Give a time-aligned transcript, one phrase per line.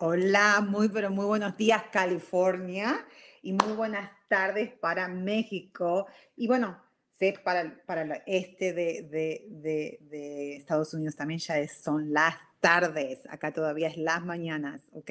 [0.00, 3.04] Hola, muy pero muy buenos días California
[3.42, 6.80] y muy buenas tardes para México y bueno,
[7.18, 13.26] sé para, para el este de, de, de, Estados Unidos también ya son las tardes,
[13.28, 15.10] acá todavía es las mañanas, ¿ok?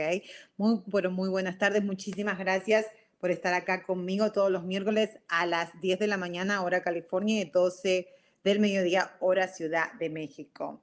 [0.56, 2.86] Muy, pero muy buenas tardes, muchísimas gracias
[3.20, 7.42] por estar acá conmigo todos los miércoles a las 10 de la mañana, hora California,
[7.42, 8.08] y 12
[8.42, 10.82] del mediodía, hora Ciudad de México.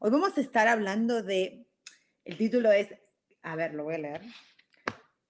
[0.00, 1.64] Hoy vamos a estar hablando de,
[2.26, 2.88] el título es
[3.42, 4.22] a ver, lo voy a leer.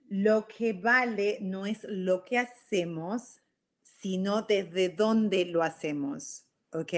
[0.09, 3.41] Lo que vale no es lo que hacemos,
[3.83, 6.45] sino desde dónde lo hacemos.
[6.73, 6.93] ¿Ok?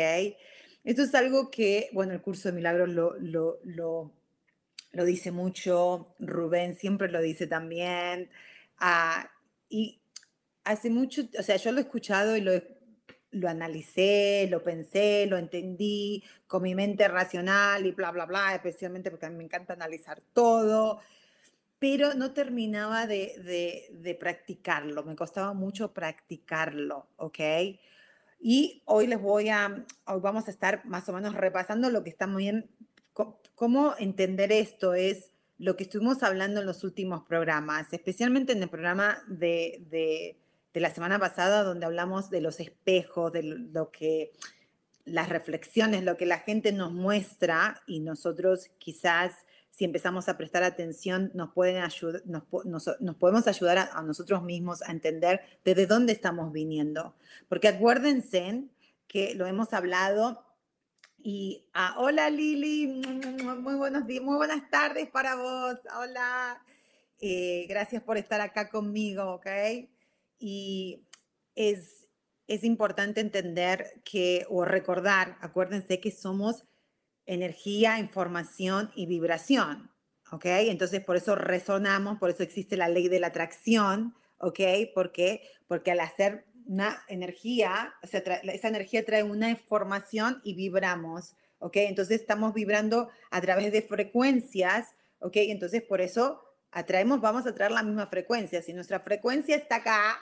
[0.85, 4.13] Esto es algo que, bueno, el curso de milagros lo, lo, lo,
[4.93, 8.31] lo dice mucho, Rubén siempre lo dice también.
[8.79, 9.31] Ah,
[9.69, 10.01] y
[10.65, 12.53] hace mucho, o sea, yo lo he escuchado y lo,
[13.33, 19.11] lo analicé, lo pensé, lo entendí con mi mente racional y bla, bla, bla, especialmente
[19.11, 21.01] porque a mí me encanta analizar todo,
[21.79, 27.39] pero no terminaba de, de, practicarlo, me costaba mucho practicarlo, ¿ok?
[28.41, 32.11] Y hoy les voy a, hoy vamos a estar más o menos repasando lo que
[32.11, 32.71] está muy bien,
[33.55, 38.71] cómo entender esto es lo que estuvimos hablando en los últimos programas, especialmente en el
[38.71, 40.39] programa de, de
[40.73, 44.33] de la semana pasada donde hablamos de los espejos, de lo que
[45.05, 49.33] las reflexiones, lo que la gente nos muestra y nosotros quizás
[49.71, 52.45] si empezamos a prestar atención nos, pueden ayudar, nos,
[53.17, 57.15] podemos ayudar a, nosotros mismos a entender desde dónde estamos viniendo.
[57.49, 58.65] Porque acuérdense
[59.07, 60.45] que lo hemos hablado
[61.19, 63.03] y ah, hola Lili,
[63.59, 65.77] muy buenos días, muy buenas tardes para vos.
[65.99, 66.63] Hola,
[67.21, 69.47] eh, gracias por estar acá conmigo, ¿ok?
[70.41, 71.07] Y
[71.55, 72.09] es,
[72.49, 76.65] es importante entender que, o recordar, acuérdense que somos
[77.27, 79.91] energía, información y vibración,
[80.33, 80.47] ¿ok?
[80.47, 84.61] Entonces, por eso resonamos, por eso existe la ley de la atracción, ¿ok?
[84.95, 85.13] ¿Por?
[85.69, 91.77] Porque al hacer una energía, esa energía trae una información y vibramos, ¿ok?
[91.77, 94.89] Entonces, estamos vibrando a través de frecuencias,
[95.21, 95.37] ¿ok?
[95.37, 98.63] Entonces, por eso atraemos, vamos a traer la misma frecuencia.
[98.63, 100.19] Si nuestra frecuencia está acá,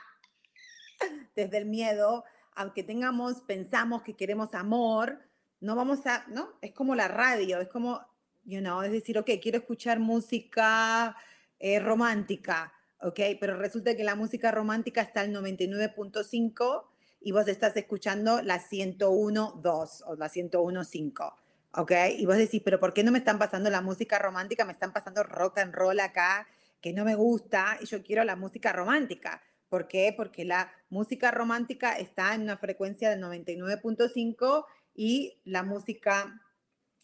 [1.37, 5.21] desde el miedo, aunque tengamos, pensamos que queremos amor,
[5.61, 6.51] no vamos a, ¿no?
[6.61, 8.01] Es como la radio, es como,
[8.45, 11.17] you know, es decir, ok, quiero escuchar música
[11.59, 16.85] eh, romántica, ok, pero resulta que la música romántica está al 99.5
[17.21, 21.35] y vos estás escuchando la 101.2 o la 101.5.
[21.73, 21.93] ¿ok?
[22.19, 24.65] Y vos decís, pero ¿por qué no me están pasando la música romántica?
[24.65, 26.47] Me están pasando rock and roll acá,
[26.81, 29.43] que no me gusta, y yo quiero la música romántica.
[29.69, 30.15] ¿Por qué?
[30.17, 34.65] Porque la música romántica está en una frecuencia de 99.5
[34.95, 36.41] y la música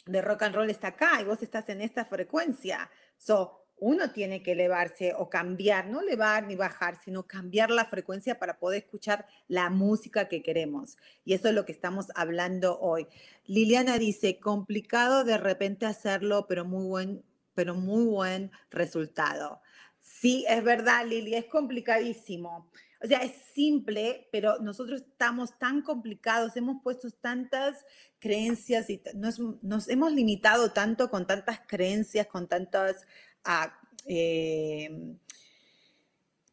[0.07, 2.91] de rock and roll está acá y vos estás en esta frecuencia.
[3.17, 8.39] So, uno tiene que elevarse o cambiar, no elevar ni bajar, sino cambiar la frecuencia
[8.39, 10.97] para poder escuchar la música que queremos.
[11.25, 13.09] Y eso es lo que estamos hablando hoy.
[13.47, 19.61] Liliana dice, complicado de repente hacerlo, pero muy buen, pero muy buen resultado.
[20.05, 22.71] Sí, es verdad, Lili, es complicadísimo.
[23.03, 27.87] O sea, es simple, pero nosotros estamos tan complicados, hemos puesto tantas
[28.19, 33.07] creencias y nos, hemos limitado tanto con tantas creencias, con tantas
[33.45, 35.19] ah, em,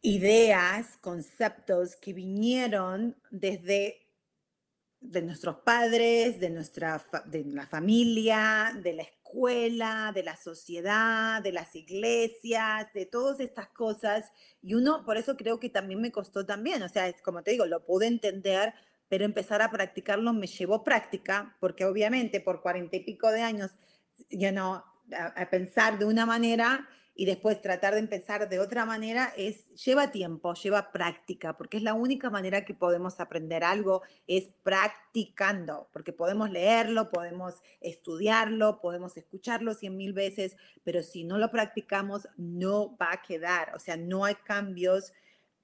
[0.01, 4.07] ideas, conceptos que vinieron desde
[5.01, 11.51] de nuestros padres, de nuestra de la familia, de la escuela, de la sociedad, de
[11.51, 14.31] las iglesias, de todas estas cosas.
[14.61, 17.51] Y uno, por eso creo que también me costó también, o sea, es como te
[17.51, 18.73] digo, lo pude entender,
[19.07, 23.71] pero empezar a practicarlo me llevó práctica, porque obviamente por cuarenta y pico de años,
[24.29, 24.83] ya no,
[25.13, 30.11] a, pensar de una manera y después tratar de empezar de otra manera es lleva
[30.11, 36.13] tiempo, lleva práctica, porque es la única manera que podemos aprender algo es practicando, porque
[36.13, 42.95] podemos leerlo, podemos estudiarlo, podemos escucharlo cien mil veces, pero si no lo practicamos no
[42.97, 45.13] va a quedar, o sea, no hay cambios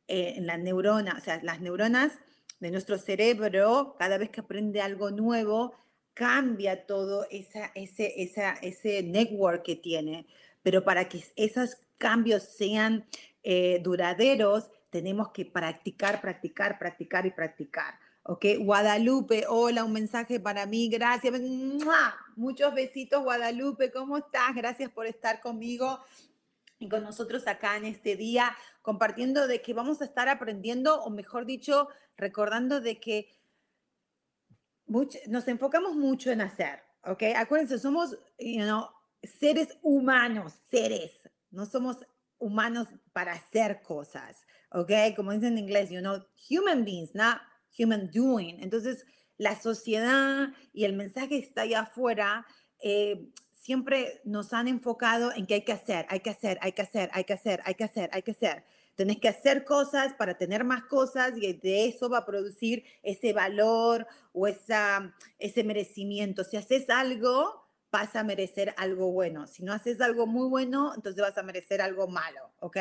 [0.07, 2.19] eh, en las neuronas, o sea, las neuronas
[2.59, 5.75] de nuestro cerebro, cada vez que aprende algo nuevo,
[6.13, 10.25] cambia todo esa, ese, esa, ese network que tiene
[10.67, 13.07] pero para que esos cambios sean
[13.41, 17.97] eh, duraderos, tenemos que practicar, practicar, practicar y practicar.
[18.23, 18.43] ¿Ok?
[18.59, 21.39] Guadalupe, hola, un mensaje para mí, gracias.
[22.35, 24.53] Muchos besitos, Guadalupe, ¿cómo estás?
[24.53, 26.01] Gracias por estar conmigo
[26.79, 31.09] y con nosotros acá en este día, compartiendo de que vamos a estar aprendiendo, o
[31.09, 31.87] mejor dicho,
[32.17, 33.29] recordando de que
[35.27, 37.23] nos enfocamos mucho en hacer, ¿ok?
[37.37, 41.11] Acuérdense, somos, you know, seres humanos, seres,
[41.51, 41.97] no somos
[42.39, 44.91] humanos para hacer cosas, ¿ok?
[45.15, 47.39] Como dicen en inglés, you know, human beings, not
[47.77, 48.61] human doing.
[48.61, 49.05] Entonces,
[49.37, 52.45] la sociedad y el mensaje que está allá afuera
[52.79, 56.81] eh, siempre nos han enfocado en que hay que hacer, hay que hacer, hay que
[56.81, 58.63] hacer, hay que hacer, hay que hacer, hay que hacer.
[58.95, 63.31] Tenés que hacer cosas para tener más cosas y de eso va a producir ese
[63.31, 66.43] valor o esa, ese merecimiento.
[66.43, 69.47] Si haces algo, vas a merecer algo bueno.
[69.47, 72.77] Si no haces algo muy bueno, entonces vas a merecer algo malo, ¿ok?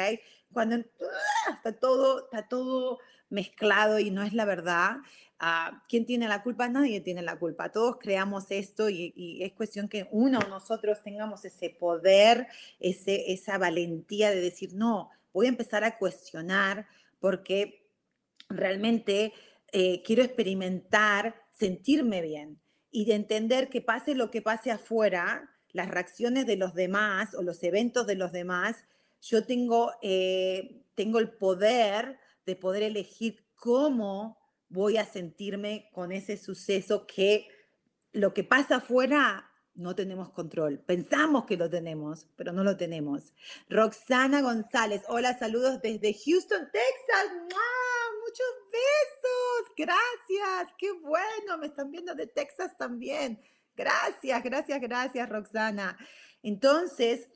[0.53, 1.53] Cuando ¡ah!
[1.55, 2.99] está todo, está todo
[3.29, 4.99] mezclado y no es la verdad,
[5.41, 6.69] uh, ¿quién tiene la culpa?
[6.69, 7.73] Nadie tiene la culpa.
[7.73, 12.47] Todos creamos esto y, y, es cuestión que uno, nosotros tengamos ese poder,
[12.79, 16.87] ese, esa valentía de decir, no, voy a empezar a cuestionar
[17.21, 17.87] porque
[18.49, 19.33] realmente
[19.73, 25.89] eh, quiero experimentar sentirme bien y de entender que pase lo que pase afuera, las
[25.89, 28.85] reacciones de los demás o los eventos de los demás,
[29.21, 34.39] yo tengo, eh, tengo el poder de poder elegir cómo
[34.69, 37.49] voy a sentirme con ese suceso que
[38.13, 40.81] lo que pasa afuera no tenemos control.
[40.81, 43.35] Pensamos que lo tenemos, pero no lo tenemos.
[43.69, 47.57] Roxana González, hola, saludos desde Houston, Texas.
[48.37, 53.41] Muchos besos, gracias, qué bueno, me están viendo de Texas también.
[53.75, 55.97] Gracias, gracias, gracias, Roxana.
[56.43, 57.31] Entonces,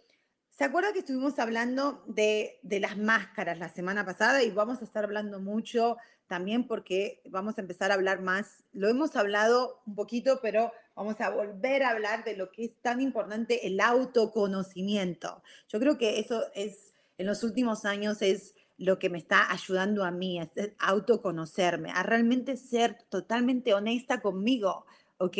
[0.50, 4.84] ¿se acuerda que estuvimos hablando de, de las máscaras la semana pasada y vamos a
[4.84, 8.62] estar hablando mucho también porque vamos a empezar a hablar más.
[8.74, 12.76] Lo hemos hablado un poquito, pero vamos a volver a hablar de lo que es
[12.82, 15.42] tan importante el autoconocimiento.
[15.68, 20.04] Yo creo que eso es, en los últimos años, es lo que me está ayudando
[20.04, 20.48] a mí, a
[20.78, 24.86] autoconocerme, a realmente ser totalmente honesta conmigo,
[25.18, 25.36] ¿ok?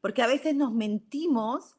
[0.00, 1.76] Porque a veces nos mentimos,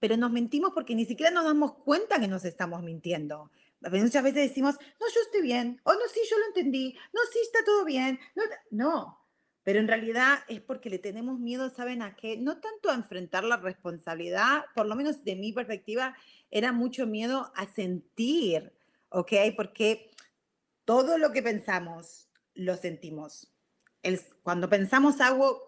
[0.00, 3.50] pero nos mentimos porque ni siquiera nos damos cuenta que nos estamos mintiendo.
[3.82, 7.38] Muchas veces decimos, no, yo estoy bien, o no, sí, yo lo entendí, no, sí,
[7.42, 8.18] está todo bien.
[8.34, 9.18] No, no,
[9.64, 12.38] pero en realidad es porque le tenemos miedo, ¿saben a qué?
[12.38, 16.16] No tanto a enfrentar la responsabilidad, por lo menos de mi perspectiva,
[16.50, 18.72] era mucho miedo a sentir,
[19.10, 19.32] ¿ok?
[19.54, 20.10] Porque
[20.88, 23.52] todo lo que pensamos, lo sentimos.
[24.02, 25.60] El, cuando pensamos algo,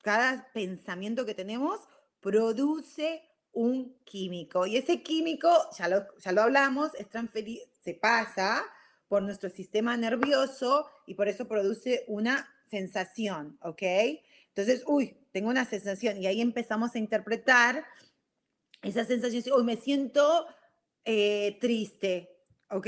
[0.00, 1.80] cada pensamiento que tenemos
[2.18, 4.66] produce un químico.
[4.66, 6.92] Y ese químico, ya lo, ya lo hablamos,
[7.82, 8.64] se pasa
[9.06, 13.82] por nuestro sistema nervioso y por eso produce una sensación, ¿ok?
[14.48, 17.84] Entonces, uy, tengo una sensación y ahí empezamos a interpretar
[18.80, 20.46] esa sensación, uy, me siento
[21.04, 22.30] eh, triste,
[22.70, 22.86] ¿ok?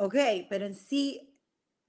[0.00, 0.14] Ok,
[0.48, 1.34] pero en sí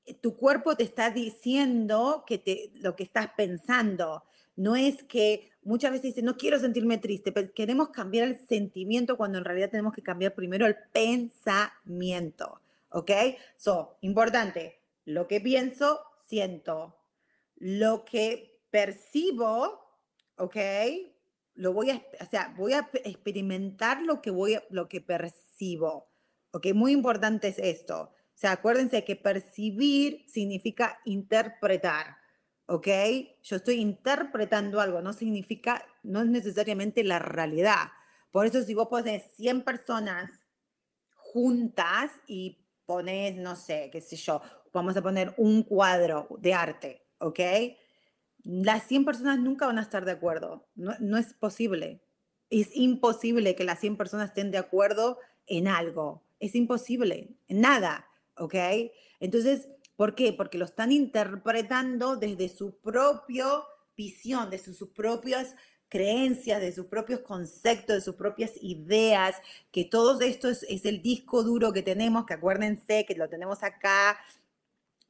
[0.06, 4.24] eh, tu cuerpo te está diciendo que te, lo que estás pensando.
[4.56, 9.16] No es que muchas veces dicen, no quiero sentirme triste, pero queremos cambiar el sentimiento
[9.16, 12.60] cuando en realidad tenemos que cambiar primero el pensamiento.
[12.90, 13.12] ¿Ok?
[13.58, 16.96] So, importante, lo que pienso, siento.
[17.58, 20.00] Lo que percibo,
[20.38, 20.58] ¿ok?
[21.54, 26.10] Lo voy a, o sea, voy a experimentar lo que voy lo que percibo.
[26.52, 26.68] ¿Ok?
[26.74, 28.02] Muy importante es esto.
[28.02, 32.20] O sea, acuérdense que percibir significa interpretar.
[32.70, 32.88] ¿ok?
[33.42, 37.90] Yo estoy interpretando algo, no significa, no es necesariamente la realidad.
[38.32, 40.30] Por eso si vos pones 100 personas
[41.16, 44.42] juntas y pones, no sé, qué sé yo,
[44.72, 47.40] vamos a poner un cuadro de arte, ¿ok?
[48.44, 52.04] Las 100 personas nunca van a estar de acuerdo, no, no es posible.
[52.52, 58.56] Es imposible que las 100 personas estén de acuerdo en algo, es imposible, nada, ¿ok?
[59.20, 59.68] Entonces,
[60.00, 60.32] ¿Por qué?
[60.32, 63.48] Porque lo están interpretando desde su propia
[63.98, 65.58] visión, desde sus propias
[65.90, 69.36] creencias, de sus propios conceptos, de sus propias ideas,
[69.74, 74.18] que todo esto es, el disco duro que tenemos, que acuérdense que lo tenemos acá,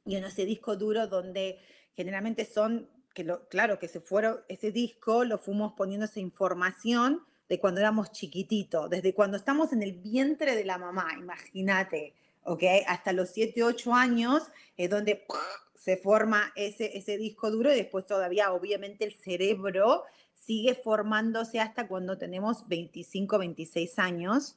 [0.04, 1.60] y en ese disco duro donde
[1.94, 7.24] generalmente son, que lo, claro, que se fueron, ese disco lo fuimos poniendo esa información
[7.50, 12.14] de cuando éramos chiquititos, desde cuando estamos en el vientre de la mamá, imagínate,
[12.44, 12.62] ¿ok?
[12.86, 14.44] Hasta los 7, 8 años
[14.76, 15.26] es donde
[15.74, 21.88] se forma ese, ese disco duro y después todavía obviamente el cerebro sigue formándose hasta
[21.88, 24.56] cuando tenemos 25, 26 años.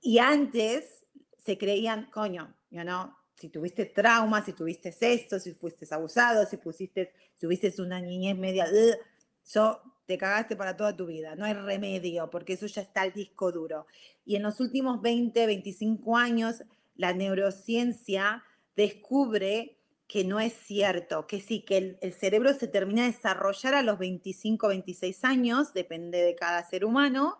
[0.00, 1.04] Y antes
[1.38, 6.56] se creían, coño, you know, si tuviste trauma, si tuviste esto, si fuiste abusado, si
[6.56, 8.66] pusiste, tuviste una niñez media,
[9.44, 13.12] so, te cagaste para toda tu vida, no hay remedio, porque eso ya está el
[13.12, 13.86] disco duro.
[14.24, 16.62] Y en los últimos 20, 25 años,
[16.96, 18.44] la neurociencia
[18.76, 23.82] descubre que no es cierto, que sí, que el, cerebro se termina de desarrollar a
[23.82, 27.38] los 25, 26 años, depende de cada ser humano,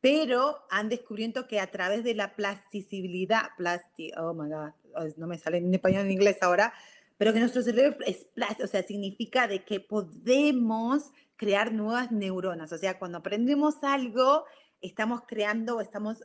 [0.00, 4.72] pero han descubierto que a través de la plasticidad, plasti, oh my God,
[5.16, 6.72] no me sale en español en inglés ahora,
[7.16, 12.70] pero que nuestro cerebro es plástico, o sea, significa de que podemos crear nuevas neuronas,
[12.70, 14.44] o sea, cuando aprendemos algo,
[14.82, 16.22] estamos creando, estamos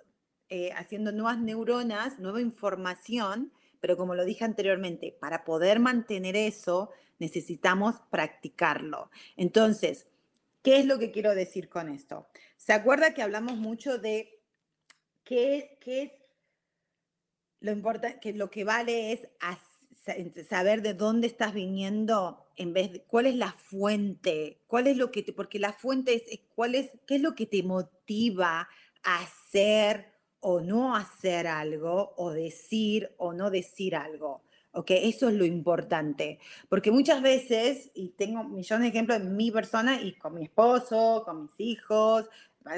[0.49, 6.89] eh, haciendo nuevas neuronas, nueva información, pero como lo dije anteriormente, para poder mantener eso
[7.17, 9.09] necesitamos practicarlo.
[9.37, 10.05] Entonces,
[10.61, 12.27] ¿qué es lo que quiero decir con esto?
[12.57, 14.41] ¿Se acuerda que hablamos mucho de
[15.23, 16.11] qué, es
[17.61, 19.29] lo importante, que lo que vale es
[20.49, 25.11] saber de dónde estás viniendo en vez de cuál es la fuente, cuál es lo
[25.11, 28.67] que te, porque la fuente es cuál es, qué es lo que te motiva
[29.03, 34.43] a hacer o no hacer algo, o decir o no decir algo.
[34.75, 34.91] ¿ok?
[34.91, 40.01] Eso es lo importante, porque muchas veces, y tengo millones de ejemplos en mi persona
[40.01, 42.25] y con mi esposo, con mis hijos,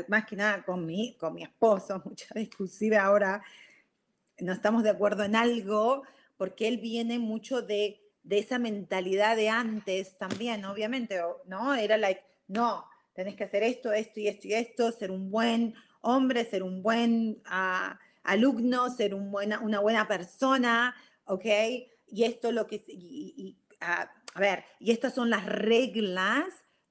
[0.08, 3.42] más que nada con mi, con mi esposo, muchas inclusive ahora
[4.40, 6.04] no estamos de acuerdo en algo,
[6.38, 11.74] porque él viene mucho de, de esa mentalidad de antes también, obviamente, ¿no?
[11.74, 15.76] Era like, no, tenés que hacer esto, esto y esto y esto, ser un buen
[16.02, 20.94] hombre, ser un buen ah, alumno, ser un buena, una buena persona,
[21.24, 21.46] ¿ok?
[22.08, 22.84] Y esto lo que,
[23.80, 26.44] ah, a ver, y estas son las reglas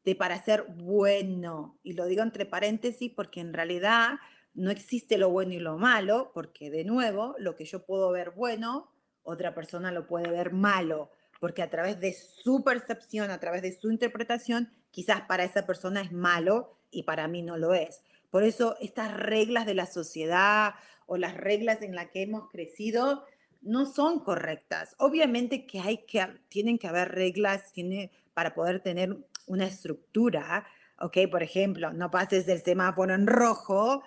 [0.06, 1.78] de para ser bueno.
[1.82, 4.14] Y lo digo entre paréntesis porque en realidad
[4.54, 8.30] no existe lo bueno y lo malo, porque de nuevo, lo que yo puedo ver
[8.30, 8.90] bueno,
[9.22, 13.78] otra persona lo puede ver malo, porque a través de su percepción, a través de
[13.78, 18.02] su interpretación, quizás para esa persona es malo y para mí no lo es.
[18.30, 20.74] Por eso estas reglas de la sociedad
[21.06, 23.24] o las reglas en las que hemos crecido
[23.62, 24.94] no son correctas.
[24.98, 29.16] Obviamente que hay que tienen que haber reglas tiene, para poder tener
[29.46, 30.66] una estructura,
[31.00, 31.18] ¿ok?
[31.30, 34.02] Por ejemplo, no pases del semáforo en rojo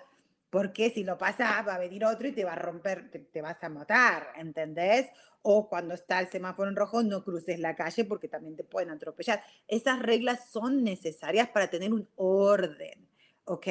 [0.50, 3.40] porque si lo pasas va a venir otro y te va a romper, te, te,
[3.40, 5.06] vas a matar, ¿entendés?
[5.42, 8.90] O cuando está el semáforo en rojo no cruces la calle porque también te pueden
[8.90, 9.42] atropellar.
[9.68, 13.10] Esas reglas son necesarias para tener un orden.
[13.50, 13.66] ¿ok?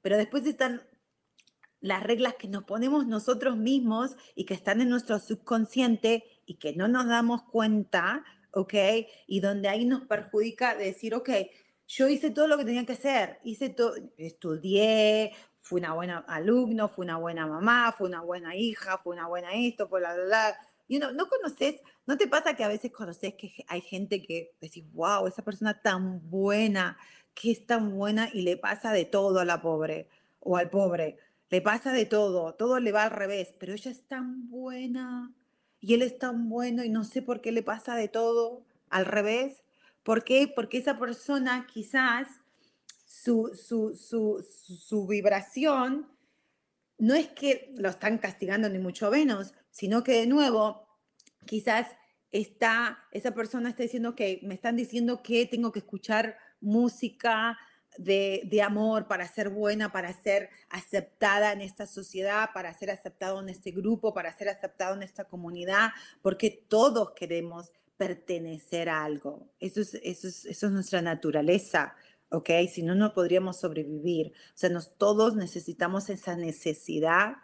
[0.00, 0.82] Pero después están
[1.80, 6.74] las reglas que nos ponemos nosotros mismos y que están en nuestro subconsciente y que
[6.74, 8.74] no nos damos cuenta, ¿ok?
[9.26, 11.30] Y donde ahí nos perjudica decir, ok,
[11.86, 15.32] yo hice todo lo que tenía que hacer, hice todo, estudié,
[15.70, 19.52] fui una buena alumno, fui una buena mamá, fui una buena hija, fui una buena
[19.52, 20.58] esto, fue la, la.
[20.88, 24.56] You know, no conoces, no te pasa que a veces conoces que hay gente que
[24.60, 26.98] decís, wow, esa persona tan buena,
[27.34, 30.08] que es tan buena y le pasa de todo a la pobre
[30.40, 31.18] o al pobre.
[31.50, 35.32] Le pasa de todo, todo le va al revés, pero ella es tan buena
[35.78, 39.06] y él es tan bueno y no sé por qué le pasa de todo al
[39.06, 39.62] revés.
[40.02, 40.52] ¿Por qué?
[40.52, 42.39] Porque esa persona quizás
[43.22, 46.08] su, su, su, su vibración
[46.98, 50.86] no es que lo están castigando ni mucho menos, sino que de nuevo
[51.46, 51.86] quizás
[52.30, 57.58] está, esa persona está diciendo que me están diciendo que tengo que escuchar música
[57.98, 63.48] de, amor para ser buena, para ser aceptada en esta sociedad, para ser aceptado en
[63.48, 65.90] este grupo, para ser aceptado en esta comunidad,
[66.22, 69.50] porque todos queremos pertenecer a algo.
[69.58, 71.94] Eso es, eso es, nuestra naturaleza.
[72.30, 72.50] ¿Ok?
[72.72, 74.32] Si no, no podríamos sobrevivir.
[74.54, 77.36] O sea, nos, todos necesitamos esa necesidad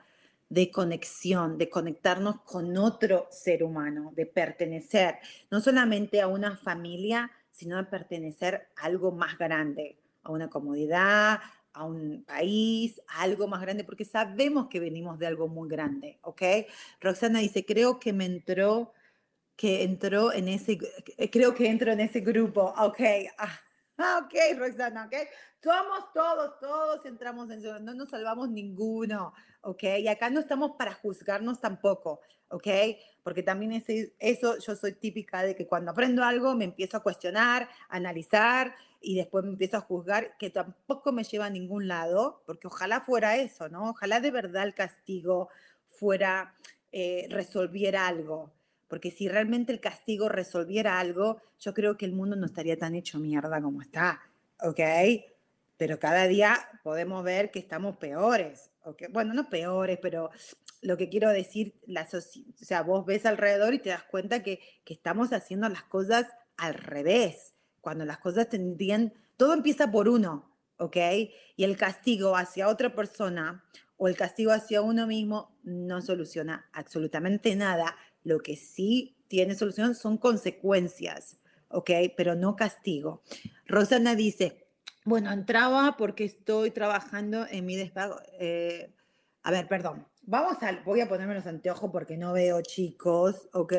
[0.49, 5.16] de conexión, de conectarnos con otro ser humano, de pertenecer,
[5.50, 11.40] no solamente a una familia, sino de pertenecer a algo más grande, a una comodidad,
[11.73, 16.19] a un país, a algo más grande, porque sabemos que venimos de algo muy grande,
[16.23, 16.43] ¿ok?
[17.00, 18.93] Roxana dice, creo que me entró,
[19.57, 20.78] que entró en ese,
[21.31, 23.00] creo que entro en ese grupo, ok.
[23.38, 23.61] Ah,
[23.99, 25.15] Ah, ok, Roxana, ok.
[25.62, 29.83] Somos todos, todos entramos en eso, no nos salvamos ninguno, ok.
[30.00, 32.67] Y acá no estamos para juzgarnos tampoco, ok.
[33.23, 37.03] Porque también ese, eso, yo soy típica de que cuando aprendo algo me empiezo a
[37.03, 41.88] cuestionar, a analizar y después me empiezo a juzgar, que tampoco me lleva a ningún
[41.88, 43.91] lado, porque ojalá fuera eso, ¿no?
[43.91, 45.49] Ojalá de verdad el castigo
[45.88, 46.55] fuera,
[46.93, 48.53] eh, resolviera algo.
[48.88, 52.95] Porque si realmente el castigo resolviera algo, yo creo que el mundo no estaría tan
[52.95, 54.21] hecho mierda como está,
[54.61, 54.81] ¿ok?
[55.76, 59.05] Pero cada día podemos ver que estamos peores, ¿ok?
[59.11, 60.31] Bueno, no peores, pero
[60.83, 64.61] lo que quiero decir, la o sea, vos ves alrededor y te das cuenta que,
[64.85, 66.26] que estamos haciendo las cosas
[66.57, 70.97] al revés, cuando las cosas tendrían, todo empieza por uno, ¿ok?
[71.57, 73.64] Y el castigo hacia otra persona
[73.97, 77.97] o el castigo hacia uno mismo no soluciona absolutamente nada.
[78.26, 81.90] Lo que sí tiene solución son consecuencias, ¿ok?
[82.16, 83.23] Pero no castigo.
[83.66, 84.66] Rosana dice,
[85.04, 88.21] bueno, entraba porque estoy trabajando en mi despacho.
[88.40, 88.92] Eh,
[89.45, 90.04] a ver, perdón.
[90.23, 93.75] Vamos a, voy a ponerme los anteojos porque no veo chicos, ¿ok?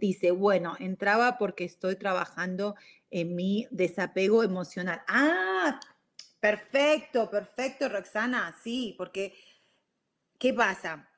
[0.00, 2.74] Dice, bueno, entraba porque estoy trabajando
[3.12, 5.00] en mi desapego emocional.
[5.06, 5.78] Ah,
[6.40, 9.32] perfecto, perfecto, Roxana, sí, porque
[10.40, 11.08] ¿qué pasa?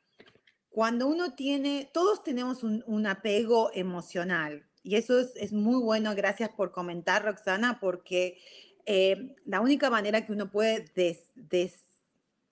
[0.71, 6.71] Cuando uno tiene, todos tenemos un, apego emocional y eso es, muy bueno, gracias por
[6.71, 8.39] comentar, Roxana, porque
[8.87, 11.81] eh, la única manera que uno puede des,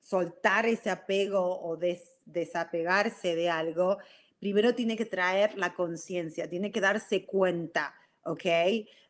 [0.00, 1.78] soltar ese apego o
[2.26, 3.98] desapegarse de algo,
[4.38, 8.44] primero tiene que traer la conciencia, tiene que darse cuenta, ¿ok?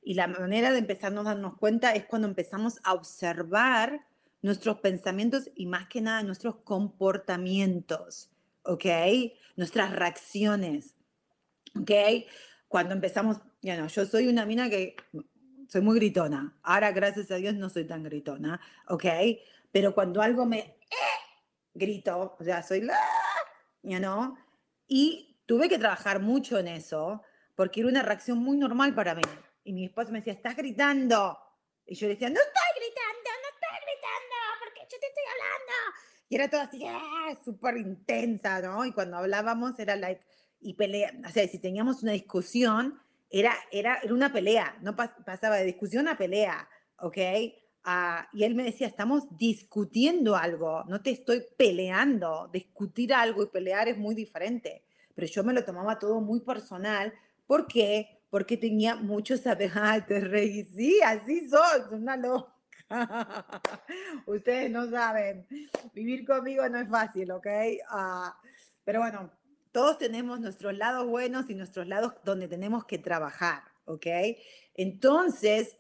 [0.02, 4.06] Y la manera de empezar a darnos cuenta es cuando empezamos a observar
[4.42, 8.30] nuestros pensamientos y más que nada nuestros comportamientos.
[8.66, 8.85] ¿Ok?
[9.56, 10.94] Nuestras reacciones,
[11.80, 11.90] ¿ok?
[12.68, 14.96] Cuando empezamos, ya no, yo soy una mina que
[15.68, 16.56] soy muy gritona.
[16.62, 19.04] Ahora, gracias a Dios, no soy tan gritona, ¿ok?
[19.73, 20.76] Pero cuando algo me eh,
[21.75, 22.99] grito, o sea, soy la,
[23.82, 24.37] ya no,
[24.88, 27.23] y tuve que trabajar mucho en eso
[27.54, 29.23] porque era una reacción muy normal para mí.
[29.64, 31.38] Y mi esposo me decía, estás gritando.
[31.86, 35.75] Y yo le decía, no estoy gritando, no estoy gritando, porque yo te estoy hablando.
[36.28, 37.15] Y era todo así, ¡ah!
[37.45, 38.84] Súper intensa, ¿no?
[38.84, 40.25] Y cuando hablábamos era like,
[40.60, 42.99] y pelea, o sea, si teníamos una discusión,
[43.30, 47.19] era, era, era una pelea, no pasaba de discusión a pelea, ¿ok?
[47.84, 53.47] Ah, y él me decía, estamos discutiendo algo, no te estoy peleando, discutir algo y
[53.47, 54.82] pelear es muy diferente.
[55.15, 57.12] Pero yo me lo tomaba todo muy personal,
[57.47, 58.23] ¿por qué?
[58.28, 62.55] Porque tenía muchos saber, ay, te reí, sí, así soy, una loca.
[64.26, 65.46] Ustedes no saben,
[65.92, 67.46] vivir conmigo no es fácil, ¿ok?
[67.88, 68.38] Ah,
[68.84, 69.30] pero bueno,
[69.72, 74.06] todos tenemos nuestros lados buenos y nuestros lados donde tenemos que trabajar, ¿ok?
[74.75, 75.76] Entonces,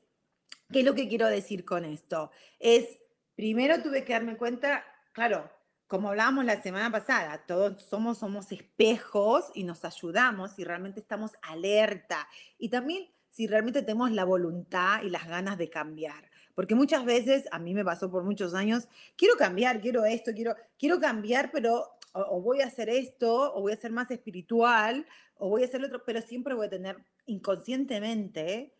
[0.72, 2.30] ¿qué es lo que quiero decir con esto?
[2.58, 2.98] Es,
[3.34, 5.50] primero tuve que darme cuenta, claro,
[5.86, 11.32] como hablábamos la semana pasada, todos somos, somos espejos y nos ayudamos y realmente estamos
[11.42, 12.28] alerta.
[12.58, 16.28] Y también si realmente tenemos la voluntad y las ganas de cambiar.
[16.56, 20.56] Porque muchas veces, a mí me pasó por muchos años, quiero cambiar, quiero esto, quiero,
[20.78, 25.50] quiero cambiar, pero o, voy a hacer esto, o voy a ser más espiritual, o
[25.50, 28.74] voy a hacer otro, pero siempre voy a tener inconscientemente,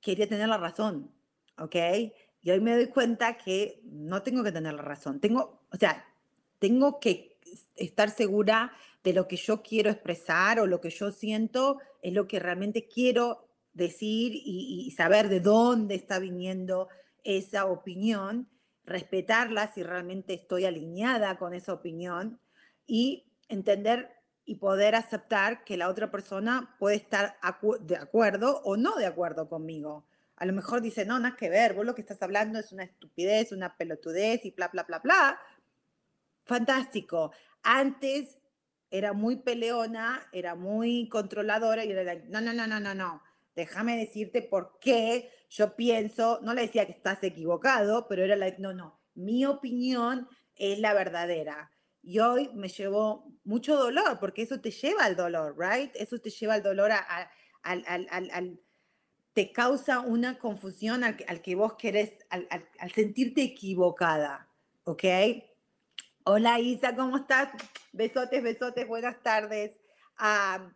[0.00, 1.12] quería tener la razón,
[1.56, 1.76] ¿ok?
[2.42, 6.04] Y hoy me doy cuenta que no tengo que tener la razón, tengo, o sea,
[6.58, 7.38] tengo que
[7.76, 8.72] estar segura
[9.04, 12.88] de lo que yo quiero expresar o lo que yo siento es lo que realmente
[12.88, 16.88] quiero decir y, saber de dónde está viniendo
[17.24, 18.48] esa opinión,
[18.84, 22.40] respetarla si realmente estoy alineada con esa opinión
[22.86, 24.10] y entender
[24.44, 27.36] y poder aceptar que la otra persona puede estar
[27.80, 30.06] de acuerdo o no de acuerdo conmigo.
[30.36, 32.84] A lo mejor dice, no, nada que ver, vos lo que estás hablando es una
[32.84, 35.38] estupidez, una pelotudez y bla, bla, bla, bla.
[36.44, 37.32] Fantástico.
[37.62, 38.38] Antes
[38.90, 43.27] era muy peleona, era muy controladora y era, no, no, no, no, no, no
[43.58, 48.54] déjame decirte por qué yo pienso, no le decía que estás equivocado, pero era la,
[48.58, 51.72] no, no, mi opinión es la verdadera.
[52.00, 55.90] Y hoy me llevó mucho dolor, porque eso te lleva al dolor, ¿right?
[55.96, 58.60] Eso te lleva al dolor, al, al,
[59.32, 62.46] te causa una confusión al, que vos querés, al,
[62.94, 64.48] sentirte equivocada,
[64.84, 65.04] ¿ok?
[66.22, 67.50] Hola Isa, ¿cómo estás?
[67.92, 69.80] Besotes, besotes, buenas tardes.
[70.16, 70.70] Ah,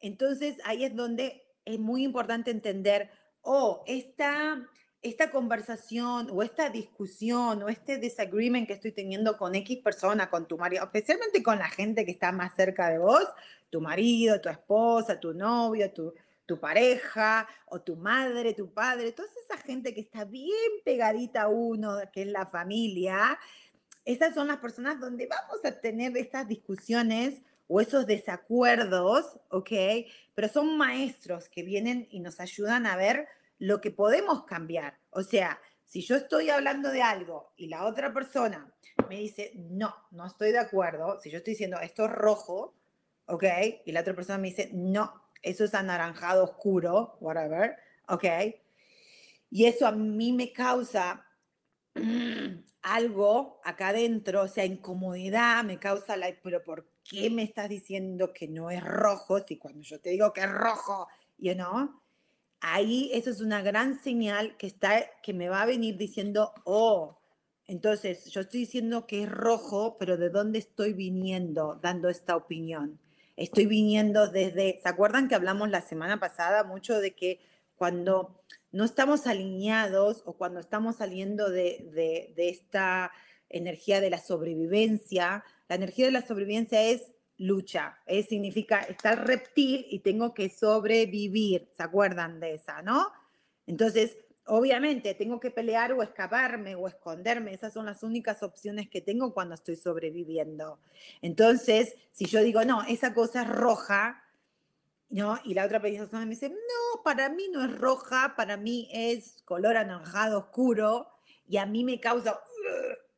[0.00, 3.10] entonces ahí es donde es muy importante entender,
[3.42, 4.68] oh, esta,
[5.02, 10.46] esta conversación o esta discusión o este disagreement que estoy teniendo con X persona, con
[10.46, 13.26] tu marido, especialmente con la gente que está más cerca de vos,
[13.70, 16.14] tu marido, tu esposa, tu novio, tu,
[16.46, 20.52] tu pareja o tu madre, tu padre, toda esa gente que está bien
[20.84, 23.38] pegadita a uno, que es la familia,
[24.04, 29.70] esas son las personas donde vamos a tener estas discusiones o esos desacuerdos, ¿ok?
[30.34, 34.98] Pero son maestros que vienen y nos ayudan a ver lo que podemos cambiar.
[35.10, 38.72] O sea, si yo estoy hablando de algo y la otra persona
[39.08, 42.74] me dice, no, no estoy de acuerdo, si yo estoy diciendo esto es rojo,
[43.26, 43.44] ¿ok?
[43.84, 47.76] Y la otra persona me dice, no, eso es anaranjado oscuro, whatever,
[48.08, 48.24] ¿ok?
[49.50, 51.24] Y eso a mí me causa
[52.82, 58.32] algo acá adentro, o sea, incomodidad, me causa la, pero ¿por qué me estás diciendo
[58.32, 59.40] que no es rojo?
[59.46, 62.00] Si cuando yo te digo que es rojo, you know,
[62.60, 67.18] ahí eso es una gran señal que está, que me va a venir diciendo, oh,
[67.66, 72.98] entonces yo estoy diciendo que es rojo, pero ¿de dónde estoy viniendo dando esta opinión?
[73.36, 77.40] Estoy viniendo desde, ¿se acuerdan que hablamos la semana pasada mucho de que
[77.74, 78.40] cuando
[78.70, 83.12] no estamos alineados o cuando estamos saliendo de, esta
[83.48, 87.98] energía de la sobrevivencia, la energía de la sobrevivencia es lucha,
[88.28, 93.08] significa estar reptil y tengo que sobrevivir, ¿se acuerdan de esa, no?
[93.66, 99.00] Entonces, obviamente, tengo que pelear o escaparme o esconderme, esas son las únicas opciones que
[99.00, 100.78] tengo cuando estoy sobreviviendo.
[101.22, 104.22] Entonces, si yo digo, no, esa cosa es roja,
[105.08, 105.38] ¿no?
[105.44, 109.42] Y la otra persona me dice, no, para mí no es roja, para mí es
[109.44, 111.08] color anaranjado oscuro
[111.48, 112.40] y a mí me causa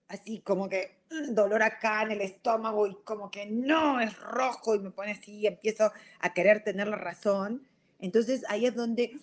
[0.09, 4.81] así como que dolor acá en el estómago y como que no es rojo y
[4.81, 5.90] me pone así y empiezo
[6.21, 7.66] a querer tener la razón.
[7.99, 9.19] Entonces ahí es donde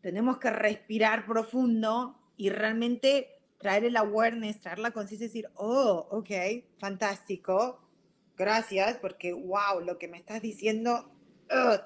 [0.00, 3.28] tenemos que respirar profundo y realmente
[3.58, 6.30] traer el awareness, traer la conciencia y decir, oh, ok,
[6.78, 7.80] fantástico,
[8.36, 11.12] gracias, porque wow, lo que me estás diciendo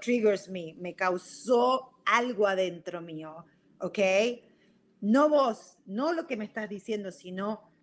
[0.01, 3.45] triggers me, me causó algo adentro mío,
[3.81, 3.99] ¿ok?
[5.01, 7.76] No vos, no lo que me estás diciendo, sino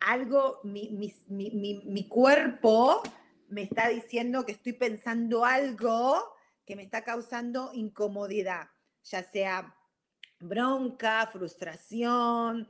[0.00, 3.02] algo, mi, mi, mi, mi cuerpo
[3.48, 8.68] me está diciendo que estoy pensando algo que me está causando incomodidad,
[9.04, 9.74] ya sea
[10.40, 12.68] bronca, frustración,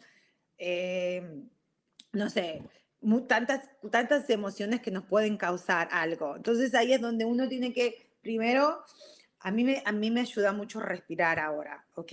[0.58, 1.42] eh,
[2.12, 2.62] no sé,
[3.26, 6.36] tantas, tantas emociones que nos pueden causar algo.
[6.36, 8.82] Entonces ahí es donde uno tiene que Primero,
[9.38, 12.12] a mí, me, a mí me ayuda mucho respirar ahora, ¿ok?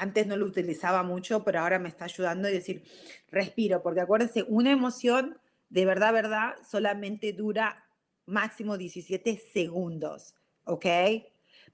[0.00, 2.84] Antes no lo utilizaba mucho, pero ahora me está ayudando a decir,
[3.30, 7.86] respiro, porque acuérdense, una emoción de verdad, verdad, solamente dura
[8.24, 10.34] máximo 17 segundos,
[10.64, 10.86] ¿ok?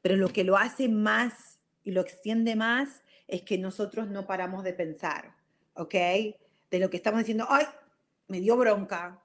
[0.02, 4.64] Pero lo que lo hace más y lo extiende más es que nosotros no paramos
[4.64, 5.36] de pensar,
[5.74, 5.94] ¿ok?
[6.70, 7.64] De lo que estamos diciendo, ay,
[8.26, 9.22] me dio bronca,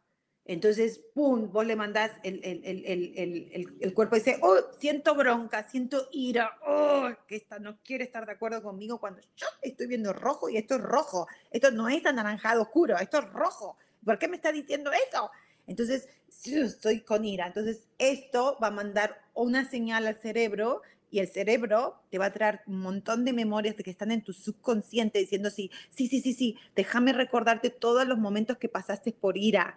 [0.54, 6.08] entonces, ¡pum!, vos le mandás el, el, el, el, cuerpo dice, oh, siento bronca, siento
[6.12, 10.50] ira, oh, que esta no quiere estar de acuerdo conmigo cuando yo estoy viendo rojo
[10.50, 14.36] y esto es rojo, esto no es anaranjado oscuro, esto es rojo, ¿por qué me
[14.36, 15.32] está diciendo eso?
[15.68, 16.10] Entonces,
[16.46, 17.48] estoy con ira.
[17.48, 22.34] Entonces, esto va a mandar una señal al cerebro y el cerebro te va a
[22.34, 26.34] traer un montón de memorias que están en tu subconsciente diciendo sí, sí, sí, sí,
[26.34, 29.76] sí, déjame recordarte todos los momentos que pasaste por ira.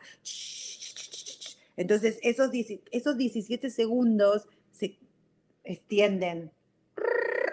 [1.77, 2.51] Entonces, esos,
[2.93, 4.97] esos 17 segundos se
[5.65, 6.53] extienden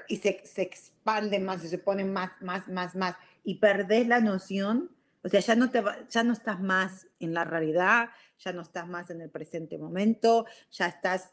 [0.08, 3.16] y se, se expanden más y se ponen más, más, más, más.
[3.44, 4.92] Y perdés la noción,
[5.24, 8.88] o sea, ya no, te ya no estás más en la realidad, ya no estás
[8.88, 11.32] más en el presente momento, ya estás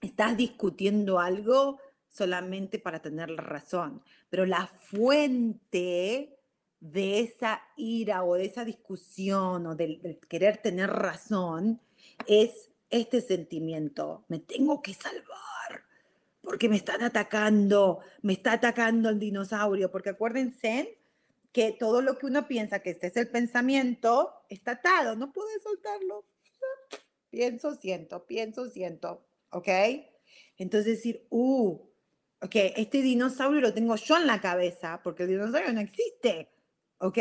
[0.00, 6.36] estás discutiendo algo solamente para tener la razón, pero la fuente
[6.80, 11.80] de esa ira o de esa discusión o del, querer tener razón
[12.26, 15.50] es este sentimiento, me tengo que salvar
[16.42, 20.98] porque me están atacando, me está atacando el dinosaurio, porque acuérdense
[21.52, 25.60] que todo lo que uno piensa que este es el pensamiento está atado, no puede
[25.60, 26.24] soltarlo.
[27.30, 29.29] Pienso, siento, pienso, siento.
[29.50, 29.68] ¿Ok?
[30.56, 31.78] Entonces decir, uh,
[32.40, 36.50] ok, este dinosaurio lo tengo yo en la cabeza, porque el dinosaurio no existe,
[36.98, 37.18] ¿ok?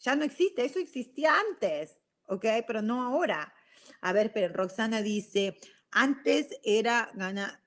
[0.00, 2.44] Ya no existe, eso existía antes, ¿ok?
[2.66, 3.52] Pero no ahora.
[4.00, 5.56] A ver, pero Roxana dice,
[5.90, 7.10] antes era,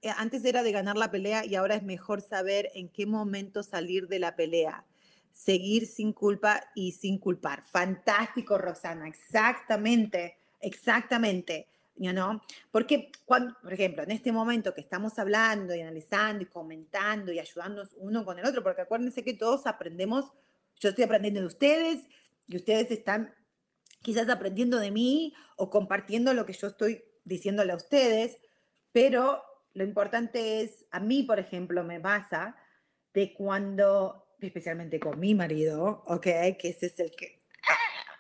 [0.02, 3.64] eh, antes era de ganar la pelea y ahora es mejor saber en qué momento
[3.64, 4.86] salir de la pelea.
[5.32, 7.64] Seguir sin culpa y sin culpar.
[7.64, 11.68] Fantástico, Roxana, exactamente, exactamente.
[12.02, 12.42] ¿No?
[12.72, 17.40] Porque, cuando, por ejemplo, en este momento que estamos hablando y analizando y comentando y
[17.40, 20.32] ayudándonos uno con el otro, porque acuérdense que todos aprendemos,
[20.80, 22.08] yo estoy aprendiendo de ustedes
[22.48, 23.36] y ustedes están
[24.02, 28.40] quizás aprendiendo de mí o compartiendo lo que yo estoy diciéndole a ustedes,
[28.92, 32.58] pero lo importante es, a mí, por ejemplo, me pasa
[33.14, 36.24] de cuando, especialmente con mi marido, ¿ok?
[36.24, 37.40] Que ese es el que,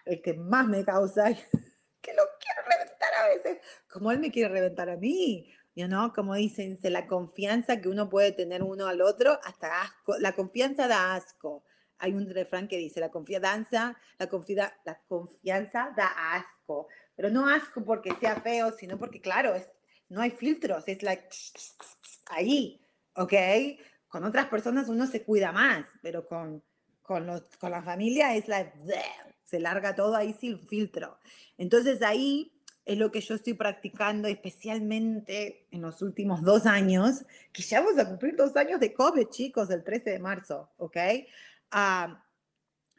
[0.05, 3.57] el que más me causa, que lo quiero reventar a veces,
[3.89, 5.51] como él me quiere reventar a mí.
[5.73, 10.17] You know, como dicen, la confianza que uno puede tener uno al otro, hasta asco.
[10.19, 11.63] La confianza da asco.
[11.97, 16.87] Hay un refrán que dice, la confianza, la, confida, la confianza da asco.
[17.15, 19.69] Pero no asco porque sea feo, sino porque, claro, es,
[20.09, 20.83] no hay filtros.
[20.87, 21.29] Es like,
[22.25, 22.81] ahí,
[23.15, 23.33] ¿ok?
[24.07, 26.61] Con otras personas uno se cuida más, pero con,
[27.01, 28.73] con, los, con la familia es like,
[29.45, 31.17] se larga todo ahí sin filtro.
[31.57, 32.60] Entonces ahí
[32.91, 37.23] es lo que yo estoy practicando, especialmente en los últimos dos años,
[37.53, 40.97] que ya vamos a cumplir dos años de COVID, chicos, el 13 de marzo, ¿ok?
[41.71, 42.25] Ah,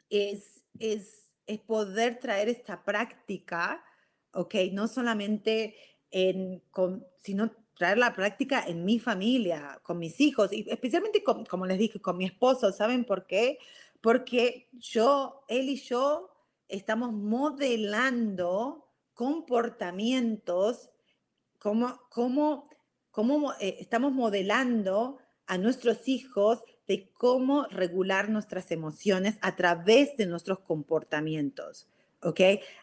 [0.09, 3.83] es, es, es poder traer esta práctica,
[4.31, 4.55] ¿ok?
[4.71, 5.75] No solamente
[6.09, 11.67] en, con, sino traer la práctica en mi familia, con mis hijos, y especialmente, como
[11.67, 12.71] les dije, con mi esposo.
[12.71, 13.59] ¿Saben por qué?
[14.01, 16.31] Porque yo, él y yo
[16.67, 18.82] estamos modelando
[19.13, 20.89] comportamientos,
[21.59, 22.69] como, como,
[23.11, 30.25] como eh, estamos modelando a nuestros hijos de cómo regular nuestras emociones a través de
[30.25, 31.87] nuestros comportamientos.
[32.21, 32.39] ¿Ok?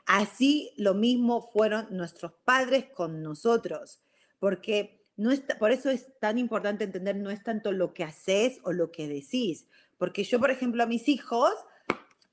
[0.06, 4.02] Así lo mismo fueron nuestros padres con nosotros,
[4.38, 8.58] porque no está, por eso es tan importante entender, no es tanto lo que haces
[8.64, 9.66] o lo que decís,
[9.96, 11.52] porque yo, por ejemplo, a mis hijos,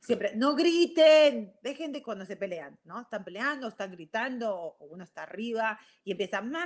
[0.08, 3.02] siempre, no griten, dejen de cuando se pelean, ¿no?
[3.02, 6.66] Están peleando, están gritando, o uno está arriba y empieza, mamá,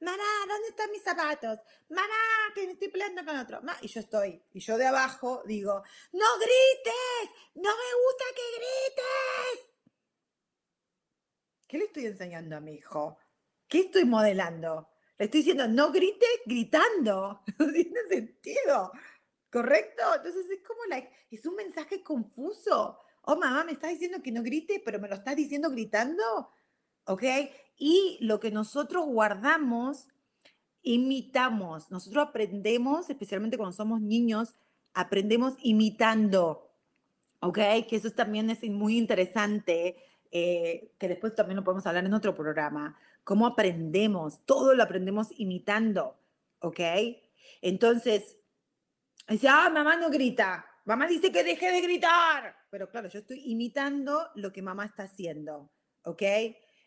[0.00, 1.58] mamá, ¿dónde están mis zapatos?
[1.88, 3.62] Mamá, que me estoy peleando con otro.
[3.80, 9.70] Y yo estoy, y yo de abajo digo, no grites, no me gusta que grites.
[11.66, 13.16] ¿Qué le estoy enseñando a mi hijo?
[13.66, 14.90] ¿Qué estoy modelando?
[15.16, 17.42] Le estoy diciendo, no grites gritando.
[17.58, 18.92] No tiene sentido.
[19.54, 20.02] ¿Correcto?
[20.16, 22.98] Entonces es como, like, es un mensaje confuso.
[23.22, 26.24] Oh, mamá, me estás diciendo que no grite, pero me lo estás diciendo gritando.
[27.04, 27.22] ¿Ok?
[27.76, 30.08] Y lo que nosotros guardamos,
[30.82, 31.88] imitamos.
[31.92, 34.56] Nosotros aprendemos, especialmente cuando somos niños,
[34.92, 36.68] aprendemos imitando.
[37.38, 37.58] ¿Ok?
[37.88, 42.34] Que eso también es muy interesante, eh, que después también lo podemos hablar en otro
[42.34, 42.98] programa.
[43.22, 44.44] ¿Cómo aprendemos?
[44.46, 46.16] Todo lo aprendemos imitando.
[46.58, 46.80] ¿Ok?
[47.62, 48.38] Entonces,
[49.28, 50.66] Dice, ah, mamá no grita.
[50.84, 52.54] Mamá dice que deje de gritar.
[52.70, 55.70] Pero claro, yo estoy imitando lo que mamá está haciendo.
[56.02, 56.22] ¿Ok?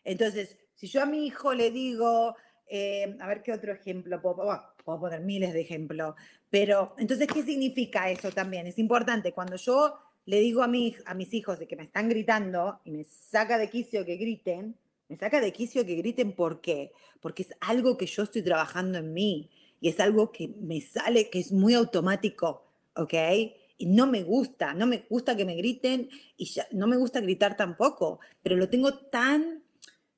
[0.04, 2.36] Entonces, si yo a mi hijo le digo,
[2.68, 6.14] eh, a ver qué otro ejemplo, puedo, poner miles de ejemplos,
[6.48, 8.66] pero entonces, ¿qué significa eso también?
[8.66, 12.08] Es importante, cuando yo le digo a, mi, a mis hijos de que me están
[12.08, 14.76] gritando y me saca de quicio que griten,
[15.08, 16.92] me saca de quicio que griten, ¿por qué?
[17.20, 21.30] Porque es algo que yo estoy trabajando en mí y es algo que me sale,
[21.30, 22.64] que es muy automático,
[22.94, 23.14] ¿ok?
[23.78, 27.20] Y no me gusta, no me gusta que me griten y ya, no me gusta
[27.20, 29.62] gritar tampoco, pero lo tengo tan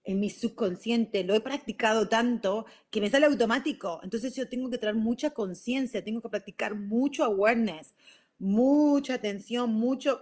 [0.05, 4.01] en mi subconsciente, lo he practicado tanto que me sale automático.
[4.03, 7.94] Entonces yo tengo que traer mucha conciencia, tengo que practicar mucho awareness,
[8.38, 10.20] mucha atención, mucho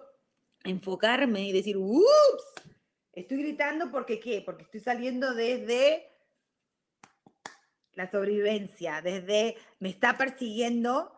[0.64, 2.04] enfocarme y decir, ups,
[3.12, 6.08] estoy gritando porque qué, porque estoy saliendo desde
[7.98, 11.12] la sobrevivencia, desde me está persiguiendo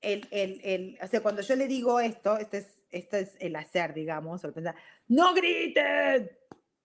[0.00, 3.54] el, el, el, o sea, cuando yo le digo esto, este es, esto es el
[3.56, 4.74] hacer, digamos, o el pensar,
[5.06, 6.30] no griten,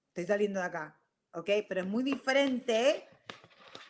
[0.09, 0.99] estoy saliendo de acá,
[1.31, 1.49] ¿ok?
[1.69, 3.05] Pero es muy diferente,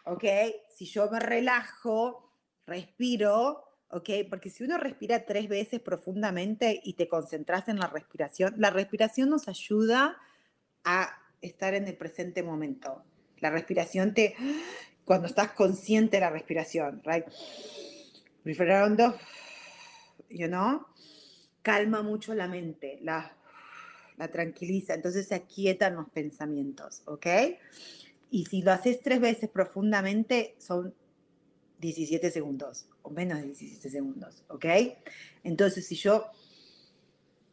[0.03, 0.23] ¿ok?
[0.69, 2.31] Si yo me relajo,
[2.67, 4.09] respiro, ¿ok?
[4.29, 9.31] Porque si uno respira tres veces profundamente y te concentras en la respiración, la respiración
[9.31, 10.15] nos ayuda
[10.83, 11.09] a
[11.41, 13.03] estar en el presente momento.
[13.39, 14.35] La respiración te
[15.09, 17.25] cuando estás consciente de la respiración, right?
[18.45, 19.15] Respirar hondo,
[20.29, 20.85] you know,
[21.63, 23.35] calma mucho la mente, la,
[24.17, 27.25] la tranquiliza, entonces se aquietan los pensamientos, ¿ok?
[28.29, 30.93] Y si lo haces tres veces profundamente, son
[31.79, 34.65] 17 segundos o menos de 17 segundos, ¿ok?
[35.43, 36.27] Entonces, si yo,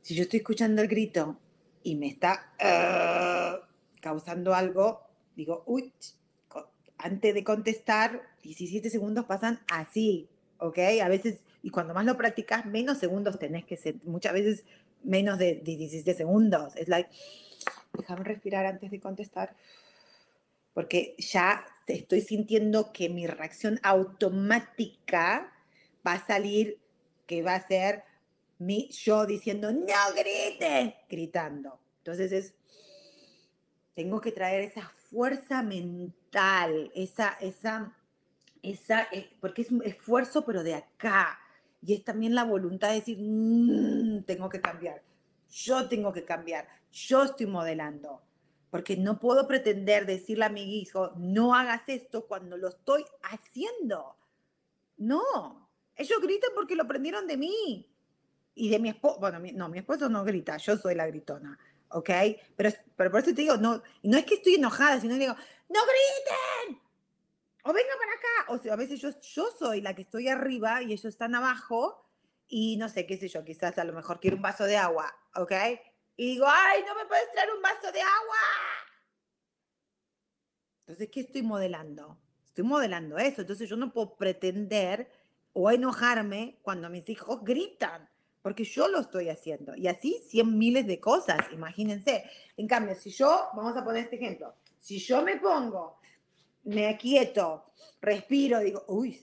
[0.03, 1.41] si yo estoy escuchando el grito
[1.83, 3.65] y me está uh,
[4.03, 5.01] causando algo,
[5.35, 5.95] digo, uy,
[7.07, 10.79] antes de contestar, 17 segundos pasan así, ¿ok?
[11.03, 14.65] A veces, y cuando más lo practicas, menos segundos tenés que ser, muchas veces
[15.03, 16.75] menos de 17 segundos.
[16.77, 17.09] Es like,
[17.97, 19.57] déjame respirar antes de contestar,
[20.75, 25.53] porque ya estoy sintiendo que mi reacción automática
[26.07, 26.79] va a salir,
[27.27, 28.03] que va a ser
[28.59, 31.79] mi, yo diciendo, no griten, gritando.
[31.99, 32.55] Entonces es,
[33.95, 36.26] tengo que traer esa fuerza mental,
[36.95, 37.97] esa, esa,
[38.63, 41.39] esa, eh, porque es un esfuerzo, pero de acá.
[41.83, 45.03] Y es también la voluntad de decir, mm, tengo que cambiar,
[45.49, 48.23] yo tengo que cambiar, yo estoy modelando.
[48.71, 54.17] Porque no puedo pretender decirle a mi hijo, no hagas esto cuando lo estoy haciendo.
[54.99, 57.89] No, ellos gritan porque lo aprendieron de mí
[58.55, 59.21] y de mi esposo.
[59.21, 61.59] Bueno, no, mi esposo no grita, yo soy la gritona,
[61.91, 62.11] ¿ok?
[62.57, 65.37] Pero, pero por eso te digo, no, no es que estoy enojada, sino que digo,
[65.69, 66.81] ¡no griten!
[67.65, 68.53] O venga para acá.
[68.53, 72.07] O sea, a veces yo, yo soy la que estoy arriba y ellos están abajo
[72.49, 75.13] y no sé, qué sé yo, quizás a lo mejor quiero un vaso de agua,
[75.35, 75.53] ¿ok?
[76.17, 78.39] Y digo, ¡ay, no me puedes traer un vaso de agua!
[80.81, 82.19] Entonces, ¿qué estoy modelando?
[82.47, 83.41] Estoy modelando eso.
[83.41, 85.11] Entonces, yo no puedo pretender
[85.53, 88.09] o enojarme cuando mis hijos gritan,
[88.47, 89.75] porque yo lo estoy haciendo.
[89.75, 92.23] Y así cien miles de cosas, imagínense.
[92.57, 95.99] En cambio, si yo, vamos a poner este ejemplo, si yo me pongo,
[96.63, 97.65] me quieto,
[98.01, 99.21] respiro, digo, uy,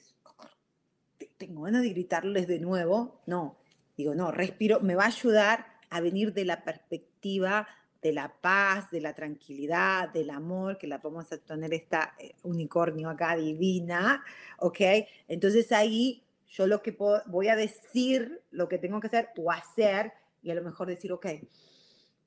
[1.37, 3.21] tengo ganas de gritarles de nuevo.
[3.25, 3.55] No,
[3.95, 7.65] digo, no, respiro, me va a ayudar a venir de la perspectiva
[8.01, 12.33] de la paz, de la tranquilidad, del amor, que la vamos a tener esta eh,
[12.43, 14.21] unicornio acá divina,
[14.59, 14.81] ¿ok?
[15.29, 20.13] Entonces ahí yo lo que voy a decir, lo que tengo que hacer o hacer,
[20.43, 21.25] y a lo mejor decir, ok,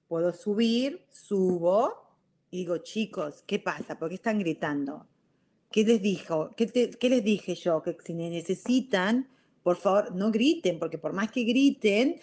[0.09, 1.95] puedo subir, subo,
[2.51, 3.99] y digo, chicos, ¿qué pasa?
[3.99, 5.07] ¿Por qué están gritando?
[5.71, 6.51] ¿Qué les dijo?
[6.57, 6.67] ¿Qué,
[6.99, 7.83] ¿Qué les dije yo?
[7.83, 9.29] Que si necesitan,
[9.63, 12.21] por favor, no griten, porque por más que griten,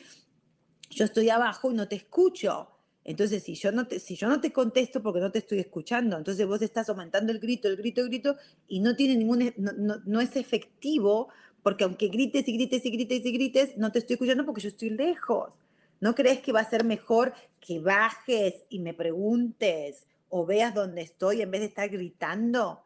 [0.89, 2.69] yo estoy abajo y no te escucho.
[3.05, 6.17] Entonces, si yo no te, si yo no te contesto porque no te estoy escuchando,
[6.17, 8.35] entonces vos estás aumentando el grito, el grito, el grito,
[8.67, 11.29] y no tiene ningún, no, no, es efectivo,
[11.63, 14.69] porque aunque grites y grites y grites y grites, no te estoy escuchando porque yo
[14.69, 15.53] estoy lejos.
[15.99, 21.01] ¿No crees que va a ser mejor que bajes y me preguntes o veas dónde
[21.01, 22.83] estoy en vez de estar gritando?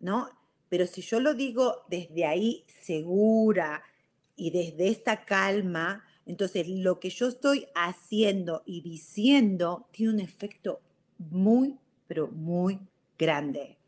[0.00, 0.28] ¿No?
[0.68, 3.82] Pero si yo lo digo desde ahí segura
[4.34, 10.80] y desde esta calma, entonces, lo que yo estoy haciendo y diciendo tiene un efecto
[11.18, 12.80] muy, pero muy
[13.16, 13.78] grande.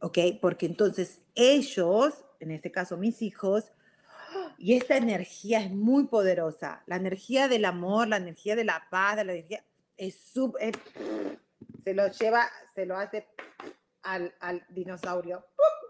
[0.00, 0.18] ¿Ok?
[0.40, 3.72] Porque entonces ellos, en este caso mis hijos,
[4.58, 6.82] y esta energía es muy poderosa.
[6.86, 9.64] La energía del amor, la energía de la paz, la energía
[9.96, 10.76] es súper...
[11.84, 13.26] Se lo lleva, se lo hace
[14.02, 15.44] al, al dinosaurio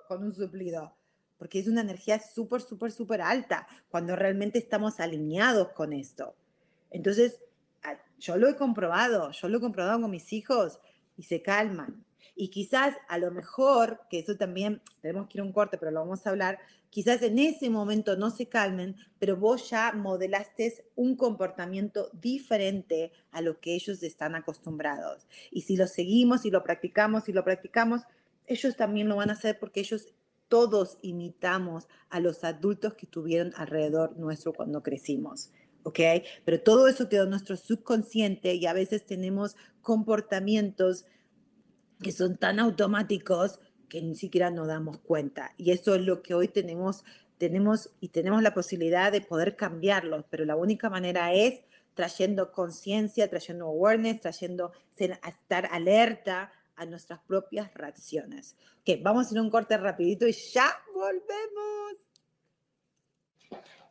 [0.09, 0.95] con un suplido
[1.43, 6.37] porque es una energía súper, súper, súper alta cuando realmente estamos alineados con esto.
[6.89, 7.41] Entonces,
[8.21, 10.79] yo lo he comprobado, yo lo he comprobado con mis hijos
[11.17, 12.05] y se calman.
[12.35, 15.91] Y quizás a lo mejor, que eso también, tenemos que ir a un corte, pero
[15.91, 16.59] lo vamos a hablar,
[16.91, 23.41] quizás en ese momento no se calmen, pero vos ya modelaste un comportamiento diferente a
[23.41, 25.27] lo que ellos están acostumbrados.
[25.51, 28.03] Y si lo seguimos y lo practicamos y lo practicamos,
[28.47, 30.07] ellos también lo van a hacer porque ellos
[30.49, 35.51] todos imitamos a los adultos que estuvieron alrededor nuestro cuando crecimos.
[35.85, 35.99] ¿ok?
[36.45, 41.07] Pero todo eso quedó en nuestro subconsciente y a veces tenemos comportamientos
[42.03, 45.53] que son tan automáticos que ni siquiera nos damos cuenta.
[45.57, 47.05] Y eso es lo que hoy tenemos,
[47.39, 51.63] tenemos y tenemos la posibilidad de poder cambiarlos, pero la única manera es
[51.95, 58.57] trayendo conciencia, trayendo awareness, trayendo estar alerta a nuestras propias reacciones.
[58.81, 61.63] Ok, vamos a un corte rapidito y ya volvemos.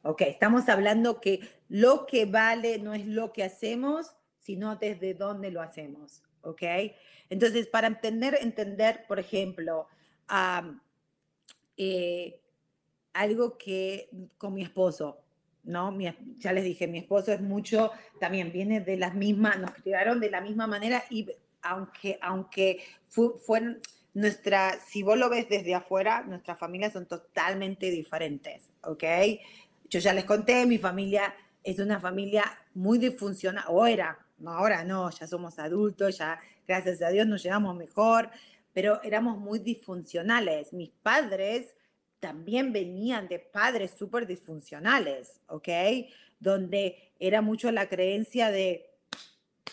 [0.04, 5.52] Ok, estamos hablando que lo que vale no es lo que hacemos, sino desde dónde
[5.52, 6.24] lo hacemos.
[6.44, 6.64] Ok,
[7.30, 9.88] entonces para entender, entender, por ejemplo,
[11.78, 12.42] eh,
[13.14, 15.20] algo que con mi esposo,
[15.64, 15.96] ¿no?
[16.38, 20.32] ya les dije, mi esposo es mucho, también viene de las mismas, nos criaron de
[20.32, 21.28] la misma manera y
[21.62, 23.78] aunque, aunque fue,
[24.14, 29.04] nuestra, si vos lo ves desde afuera, nuestras familias son totalmente diferentes, ¿ok?
[29.90, 35.10] Yo ya les conté, mi familia es una familia muy disfuncional, o era, ahora no,
[35.12, 38.30] ya somos adultos, ya gracias a Dios nos llevamos mejor,
[38.74, 40.74] pero éramos muy disfuncionales.
[40.74, 41.76] Mis padres
[42.20, 45.68] también venían de padres súper disfuncionales, ¿ok?
[46.40, 48.88] Donde era mucho la creencia de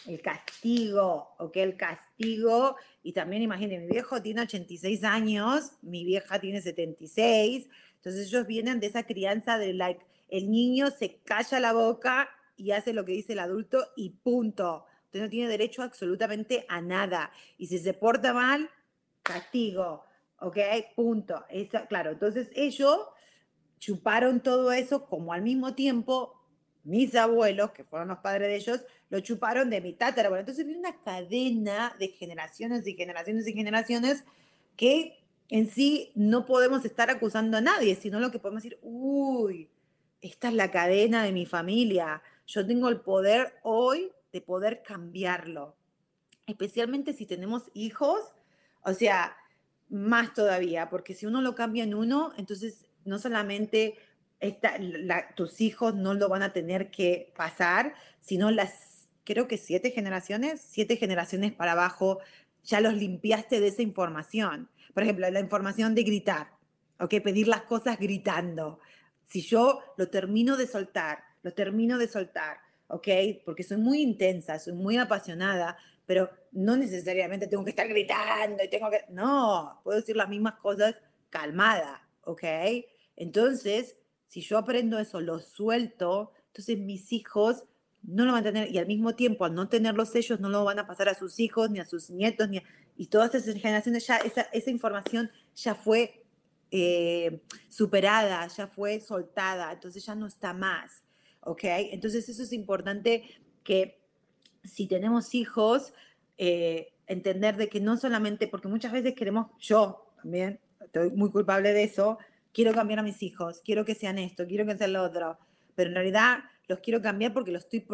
[0.06, 1.56] el castigo, ¿ok?
[1.56, 2.76] El castigo.
[3.02, 7.68] Y también imagínense, mi viejo tiene 86 años, mi vieja tiene 76.
[7.96, 12.28] Entonces ellos vienen de esa crianza de like, el niño se calla la boca
[12.58, 14.84] y hace lo que dice el adulto y punto.
[15.06, 17.30] Usted no tiene derecho absolutamente a nada.
[17.56, 18.68] Y si se porta mal,
[19.22, 20.04] castigo.
[20.40, 20.58] ¿Ok?
[20.94, 21.44] Punto.
[21.88, 22.98] claro, entonces ellos
[23.78, 26.34] chuparon todo eso como al mismo tiempo
[26.84, 28.80] mis abuelos, que fueron los padres de ellos,
[29.10, 30.40] lo chuparon de mi tatarabuelo.
[30.40, 34.24] Entonces viene una cadena de generaciones y generaciones y generaciones
[34.76, 39.68] que en sí no podemos estar acusando a nadie, sino lo que podemos decir, uy,
[40.20, 45.76] esta es la cadena de mi familia, yo tengo el poder hoy de poder cambiarlo,
[46.46, 48.20] especialmente si tenemos hijos,
[48.82, 49.36] o sea,
[49.90, 53.96] más todavía, porque si uno lo cambia en uno, entonces no solamente
[55.34, 60.60] tus hijos no lo van a tener que pasar, sino las, creo que siete generaciones,
[60.60, 62.18] siete generaciones para abajo,
[62.64, 64.70] ya los limpiaste de esa información.
[64.94, 66.50] Por ejemplo, la información de gritar,
[66.98, 67.14] ¿ok?
[67.22, 68.80] Pedir las cosas gritando.
[69.26, 72.58] Si yo lo termino de soltar, lo termino de soltar,
[72.88, 73.08] ¿ok?
[73.44, 75.76] Porque soy muy intensa, soy muy apasionada,
[76.06, 79.04] pero no necesariamente tengo que estar gritando y tengo que...
[79.10, 80.94] No, puedo decir las mismas cosas
[81.30, 82.44] calmada, ¿ok?
[83.16, 87.64] Entonces, si yo aprendo eso, lo suelto, entonces mis hijos
[88.02, 90.64] no lo van a tener y al mismo tiempo al no tenerlos ellos no lo
[90.64, 92.62] van a pasar a sus hijos ni a sus nietos ni
[92.96, 96.24] y todas esas generaciones ya esa, esa información ya fue
[96.70, 101.02] eh, superada, ya fue soltada, entonces ya no está más,
[101.40, 101.64] ¿ok?
[101.64, 103.24] Entonces eso es importante
[103.64, 104.00] que
[104.64, 105.92] si tenemos hijos,
[106.36, 111.72] eh, entender de que no solamente, porque muchas veces queremos, yo también, estoy muy culpable
[111.72, 112.18] de eso,
[112.52, 115.38] quiero cambiar a mis hijos, quiero que sean esto, quiero que sean lo otro,
[115.74, 117.84] pero en realidad los quiero cambiar porque los estoy,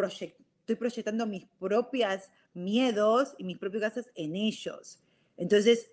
[0.60, 5.00] estoy proyectando mis propios miedos y mis propios casos en ellos.
[5.36, 5.90] Entonces,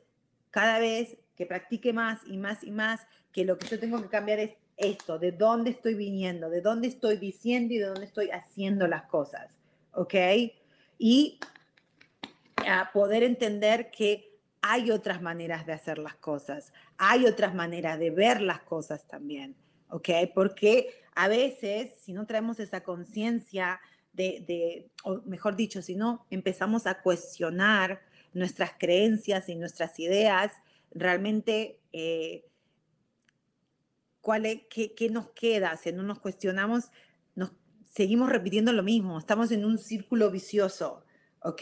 [0.49, 4.09] cada vez que practique más y más y más, que lo que yo tengo que
[4.09, 8.29] cambiar es esto, de dónde estoy viniendo, de dónde estoy diciendo y de dónde estoy
[8.31, 9.57] haciendo las cosas,
[9.93, 10.15] ¿ok?
[10.97, 11.39] Y
[12.57, 18.11] a poder entender que hay otras maneras de hacer las cosas, hay otras maneras de
[18.11, 19.55] ver las cosas también,
[19.89, 20.09] ¿ok?
[20.33, 23.79] Porque a veces, si no traemos esa conciencia
[24.13, 28.01] de, o mejor dicho, si no empezamos a cuestionar
[28.33, 30.51] nuestras creencias y nuestras ideas,
[30.93, 32.45] realmente, eh,
[34.21, 35.75] ¿cuál qué, qué, nos queda?
[35.77, 36.91] Si no nos cuestionamos,
[37.35, 37.51] nos
[37.85, 41.03] seguimos repitiendo lo mismo, estamos en un círculo vicioso.
[41.43, 41.61] ¿ok?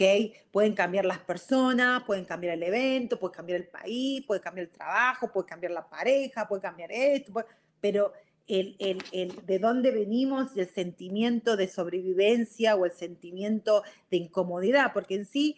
[0.52, 4.72] Pueden cambiar las personas, pueden cambiar el evento, puede cambiar el país, puede cambiar el
[4.72, 7.32] trabajo, puede cambiar la pareja, puede cambiar esto,
[7.80, 8.12] pero
[8.46, 14.92] el, el, el, de dónde venimos, el sentimiento de sobrevivencia o el sentimiento de incomodidad,
[14.92, 15.56] porque en sí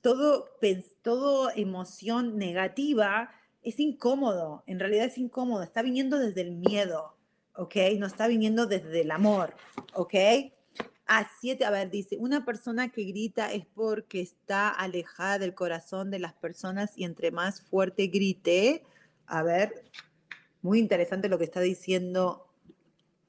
[0.00, 0.48] todo,
[1.02, 3.30] todo emoción negativa
[3.62, 7.16] es incómodo, en realidad es incómodo, está viniendo desde el miedo,
[7.54, 7.76] ¿ok?
[7.98, 9.54] No está viniendo desde el amor,
[9.94, 10.14] ¿ok?
[11.06, 16.10] A siete, a ver, dice, una persona que grita es porque está alejada del corazón
[16.10, 18.82] de las personas y entre más fuerte grite,
[19.26, 19.84] a ver,
[20.62, 22.48] muy interesante lo que está diciendo.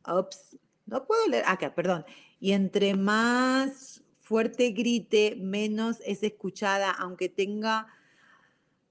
[0.08, 1.44] Ups, no puedo leer.
[1.48, 2.06] Acá, ah, perdón.
[2.40, 7.88] Y entre más fuerte grite, menos es escuchada, aunque tenga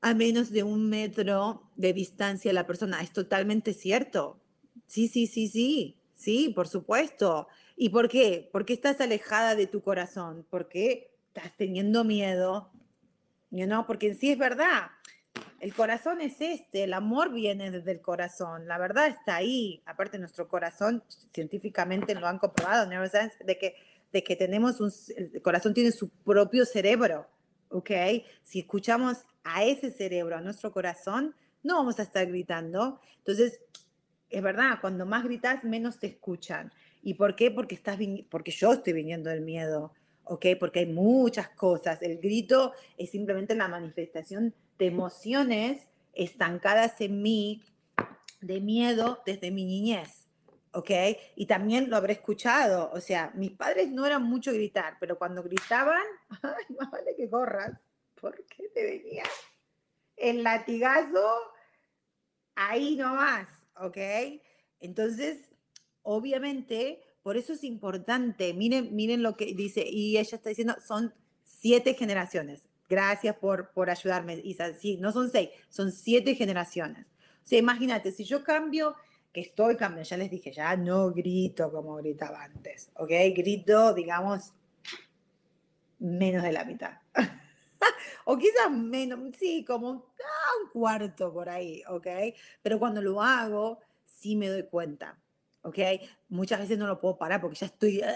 [0.03, 3.01] a menos de un metro de distancia la persona.
[3.01, 4.37] Es totalmente cierto.
[4.87, 5.97] Sí, sí, sí, sí.
[6.17, 7.49] Sí, por supuesto.
[7.77, 8.49] ¿Y por qué?
[8.53, 12.71] Porque estás alejada de tu corazón, porque estás teniendo miedo,
[13.51, 13.87] ¿no?
[13.87, 14.91] Porque en sí es verdad.
[15.61, 19.83] El corazón es este, el amor viene desde el corazón, la verdad está ahí.
[19.87, 23.77] Aparte, nuestro corazón, científicamente lo han comprobado, de que,
[24.13, 27.29] de que tenemos un, el corazón tiene su propio cerebro,
[27.73, 27.91] ¿ok?
[28.43, 33.01] Si escuchamos a ese cerebro, a nuestro corazón, no vamos a estar gritando.
[33.19, 33.61] Entonces,
[34.31, 36.73] es verdad, cuando más gritas, menos te escuchan.
[37.03, 37.51] ¿Y por qué?
[37.51, 37.99] Porque, estás,
[38.31, 39.93] porque yo estoy viniendo del miedo,
[40.25, 40.47] ¿ok?
[40.59, 42.03] Porque hay muchas cosas.
[42.03, 47.63] El grito es simplemente la manifestación de emociones estancadas en mí
[48.41, 50.22] de miedo desde mi niñez,
[50.73, 50.91] ¿ok?
[51.37, 55.43] Y también lo habré escuchado, o sea, mis padres no eran mucho gritar, pero cuando
[55.43, 56.03] gritaban,
[56.43, 57.79] ay, más vale que corras,
[58.15, 59.25] porque te venía
[60.17, 61.41] el latigazo
[62.55, 63.99] ahí nomás, ¿ok?
[64.81, 65.39] Entonces,
[66.03, 71.15] obviamente, por eso es importante, miren, miren lo que dice, y ella está diciendo, son
[71.45, 72.69] siete generaciones.
[72.89, 74.75] Gracias por, por ayudarme, Isa.
[74.75, 77.07] Sí, no son seis, son siete generaciones.
[77.07, 78.95] O sea, imagínate, si yo cambio,
[79.33, 83.11] que estoy cambiando, ya les dije, ya no grito como gritaba antes, ¿ok?
[83.35, 84.53] Grito, digamos,
[85.99, 86.99] menos de la mitad.
[88.25, 90.03] o quizás menos, sí, como un
[90.73, 92.07] cuarto por ahí, ¿ok?
[92.63, 95.19] Pero cuando lo hago, sí me doy cuenta.
[95.63, 95.79] ¿ok?
[96.29, 98.15] Muchas veces no lo puedo parar porque ya estoy, ¡ah!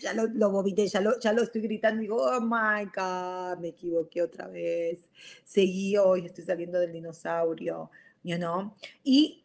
[0.00, 3.58] ya lo, lo vomité, ya lo, ya lo estoy gritando y digo, oh my God,
[3.60, 5.08] me equivoqué otra vez,
[5.44, 7.90] seguí hoy, estoy saliendo del dinosaurio,
[8.22, 8.72] you know?
[9.02, 9.43] Y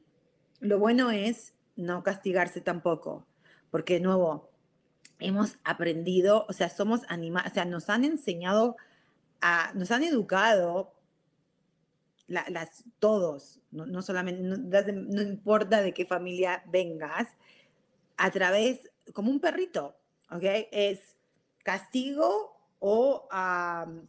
[0.59, 3.25] lo bueno es no castigarse tampoco,
[3.71, 4.49] porque de nuevo,
[5.19, 8.77] hemos aprendido, o sea, somos animales, o sea, nos han enseñado,
[9.41, 10.93] a, nos han educado
[12.27, 17.27] las, todos, no, solamente, no, importa de qué familia vengas,
[18.17, 19.95] a través, como un perrito,
[20.29, 20.43] ¿ok?
[20.71, 21.15] Es
[21.63, 23.27] castigo o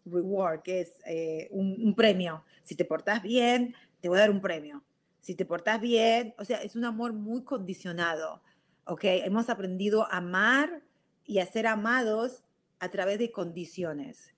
[0.05, 2.45] reward, que es eh, un, premio.
[2.63, 4.83] Si te portas bien, te voy a dar un premio.
[5.21, 8.43] Si te portas bien, o sea, es un amor muy condicionado,
[8.85, 9.05] ¿ok?
[9.05, 10.83] Hemos aprendido a amar
[11.25, 12.43] y a ser amados
[12.79, 14.35] a través de condiciones.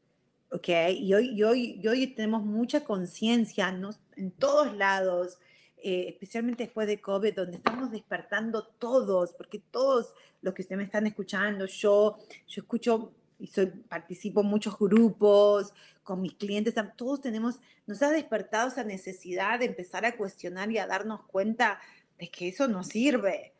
[0.53, 0.69] ¿ok?
[0.99, 3.69] Y hoy, hoy, hoy tenemos mucha conciencia
[4.17, 5.39] en todos lados,
[5.79, 10.85] eh, especialmente después de COVID, donde estamos despertando todos, porque todos los que ustedes me
[10.85, 13.13] están escuchando, yo, yo escucho
[13.43, 15.75] y soy, participo en muchos grupos
[16.05, 20.79] con mis clientes, todos tenemos, nos ha despertado esa necesidad de empezar a cuestionar y
[20.79, 21.81] a darnos cuenta
[22.19, 23.53] de que eso no sirve,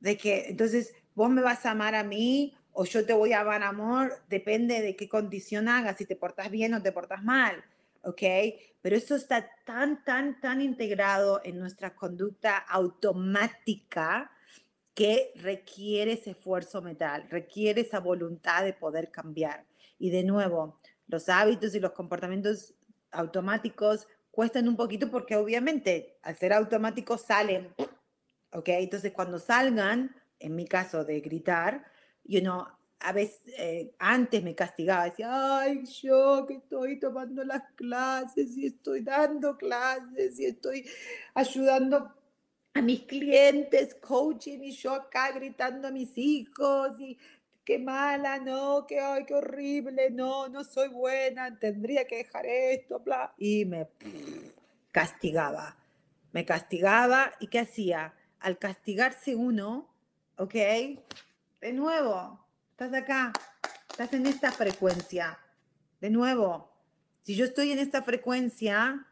[0.00, 3.40] de que entonces vos me vas a amar a mí o yo te voy a
[3.42, 7.62] amar amor, depende de qué condición hagas, si te portas bien o te portas mal,
[8.02, 8.22] ¿ok?
[8.82, 14.32] Pero eso está tan, tan, tan integrado en nuestra conducta automática
[14.98, 19.64] que requiere ese esfuerzo mental, requiere esa voluntad de poder cambiar.
[19.96, 22.74] Y de nuevo, los hábitos y los comportamientos
[23.12, 27.72] automáticos cuestan un poquito porque obviamente al ser automáticos salen,
[28.50, 28.70] ¿ok?
[28.70, 31.84] Entonces cuando salgan, en mi caso de gritar,
[32.24, 32.66] you know,
[32.98, 38.66] a veces eh, antes me castigaba, decía, ay, yo que estoy tomando las clases y
[38.66, 40.84] estoy dando clases y estoy
[41.34, 42.17] ayudando
[42.74, 47.18] a mis clientes, coaching y yo acá gritando a mis hijos y
[47.64, 53.00] qué mala, no, que ay, qué horrible, no, no soy buena, tendría que dejar esto,
[53.00, 53.88] bla, y me
[54.92, 55.76] castigaba,
[56.32, 58.14] me castigaba y ¿qué hacía?
[58.40, 59.88] Al castigarse uno,
[60.36, 60.54] ¿ok?
[61.60, 62.38] De nuevo,
[62.70, 63.32] estás acá,
[63.90, 65.38] estás en esta frecuencia.
[66.00, 66.72] De nuevo,
[67.22, 69.06] si yo estoy en esta frecuencia,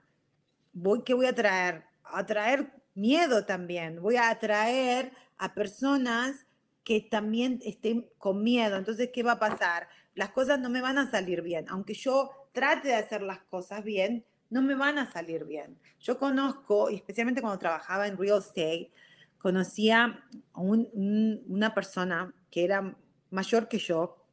[0.73, 1.85] voy, ¿qué voy a traer?
[2.05, 4.03] A traer miedo también.
[4.03, 6.47] Voy a atraer a personas
[6.83, 8.77] que también estén con miedo.
[8.77, 9.89] Entonces, ¿qué va a pasar?
[10.15, 11.67] Las cosas no me van a salir bien.
[11.69, 15.79] Aunque yo trate de hacer las cosas bien, no me van a salir bien.
[16.01, 18.91] Yo conozco, especialmente cuando trabajaba en real estate,
[19.39, 22.97] conocía a una persona que era
[23.31, 24.25] mayor que yo,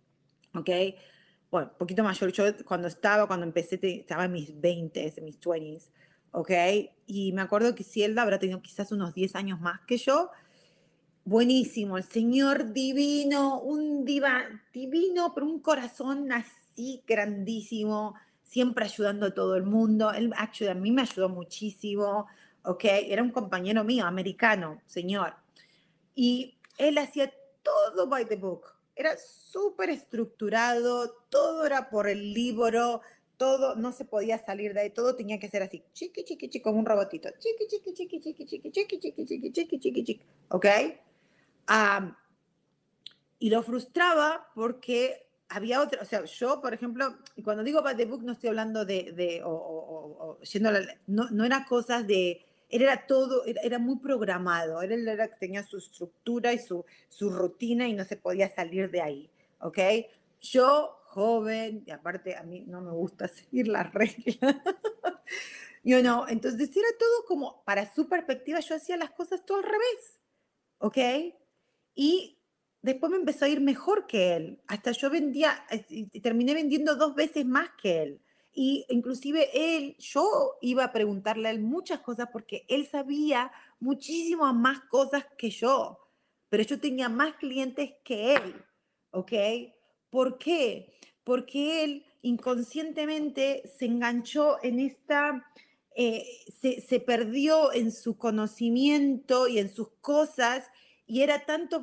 [0.54, 0.70] ¿ok?
[1.52, 2.32] Bueno, un poquito mayor.
[2.32, 5.90] Yo cuando estaba, cuando empecé, estaba en mis 20, en mis 20s,
[6.34, 6.52] ¿ok?
[7.06, 10.30] Y me acuerdo que Cielda habrá tenido quizás unos 10 años más que yo.
[11.26, 19.34] Buenísimo, el Señor divino, un diva divino, pero un corazón así grandísimo, siempre ayudando a
[19.34, 20.12] todo el mundo.
[20.12, 22.28] Él a mí me ayudó muchísimo,
[22.64, 22.84] ¿ok?
[22.84, 25.36] Era un compañero mío, americano, señor.
[26.16, 27.32] Y él hacía
[27.62, 28.66] todo by the book.
[28.96, 33.02] Era súper estructurado, todo era por el libro,
[33.38, 36.62] todo no se podía salir de ahí, todo tenía que ser así, chiqui, chiqui, chiqui,
[36.62, 40.66] como un robotito, chiqui, chiqui, chiqui, chiqui, chiqui, chiqui, chiqui, chiqui, chiqui, chiqui, chiqui, ¿ok?
[43.40, 48.06] y lo frustraba porque había otra, o sea, yo, por ejemplo, cuando digo by the
[48.06, 50.72] book no estoy hablando de, de o, o, o, yendo
[51.08, 56.54] no, no eran cosas de, era todo, era, muy programado, él era, tenía su estructura
[56.54, 59.30] y su, su rutina y no se podía salir de ahí,
[59.60, 59.78] ¿ok?
[60.42, 64.38] Yo, joven, y aparte a mí no me gusta seguir las reglas,
[65.84, 69.64] you know, entonces era todo como, para su perspectiva, yo hacía las cosas todo al
[69.64, 70.20] revés,
[70.80, 70.98] ¿ok?
[71.96, 72.40] Y
[72.82, 77.16] después me empezó a ir mejor que él, hasta yo vendía, y terminé vendiendo dos
[77.16, 78.22] veces más que él.
[78.56, 84.54] Y inclusive él, yo iba a preguntarle a él muchas cosas porque él sabía muchísimas
[84.54, 86.00] más cosas que yo,
[86.50, 88.64] pero yo tenía más clientes que él,
[89.10, 89.32] ¿ok?
[90.14, 90.94] ¿Por qué?
[91.24, 95.44] Porque él inconscientemente se enganchó en esta,
[95.96, 96.24] eh,
[96.62, 100.70] se, se, perdió en su conocimiento y en sus cosas
[101.08, 101.82] y era tanto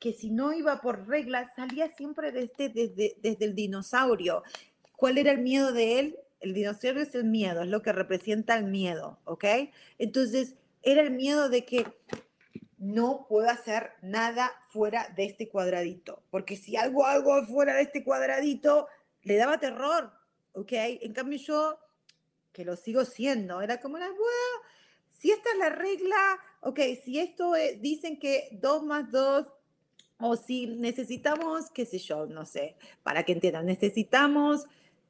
[0.00, 4.42] que si no iba por reglas, salía siempre desde, desde, desde el dinosaurio.
[4.96, 6.18] ¿Cuál era el miedo de él?
[6.40, 9.44] El dinosaurio es el miedo, es lo que representa el miedo, ¿ok?
[9.98, 11.86] Entonces, era el miedo de que
[12.80, 18.02] no puedo hacer nada fuera de este cuadradito, porque si algo hago fuera de este
[18.02, 18.88] cuadradito,
[19.22, 20.10] le daba terror,
[20.54, 20.72] ¿ok?
[20.72, 21.78] En cambio yo,
[22.52, 24.14] que lo sigo siendo, era como bueno,
[25.08, 29.46] si esta es la regla, ok, si esto dicen que 2 más 2
[30.18, 34.66] o si necesitamos, qué sé yo, no sé, para que entiendan, necesitamos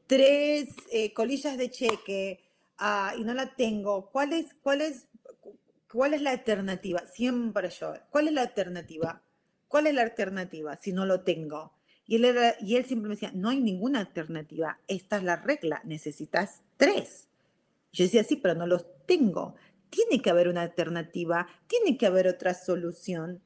[0.08, 2.40] tres eh, colillas de cheque
[2.78, 5.06] ah, y no la tengo, ¿cuál es, cuál, es,
[5.90, 7.04] ¿cuál es la alternativa?
[7.06, 9.22] Siempre yo, ¿cuál es la alternativa?
[9.68, 11.72] ¿Cuál es la alternativa si no lo tengo?
[12.06, 15.80] Y él, y él siempre me decía, no hay ninguna alternativa, esta es la regla,
[15.84, 17.28] necesitas tres.
[17.92, 19.54] Yo decía, sí, pero no los tengo.
[19.90, 23.40] Tiene que haber una alternativa, tiene que haber otra solución.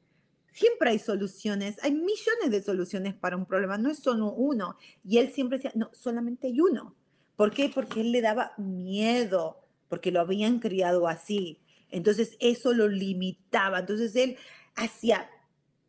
[0.51, 4.77] Siempre hay soluciones, hay millones de soluciones para un problema, no es solo uno.
[5.03, 6.95] Y él siempre decía, no, solamente hay uno.
[7.35, 7.69] ¿Por qué?
[7.73, 11.59] Porque él le daba miedo, porque lo habían criado así.
[11.89, 13.79] Entonces eso lo limitaba.
[13.79, 14.37] Entonces él
[14.75, 15.29] hacía,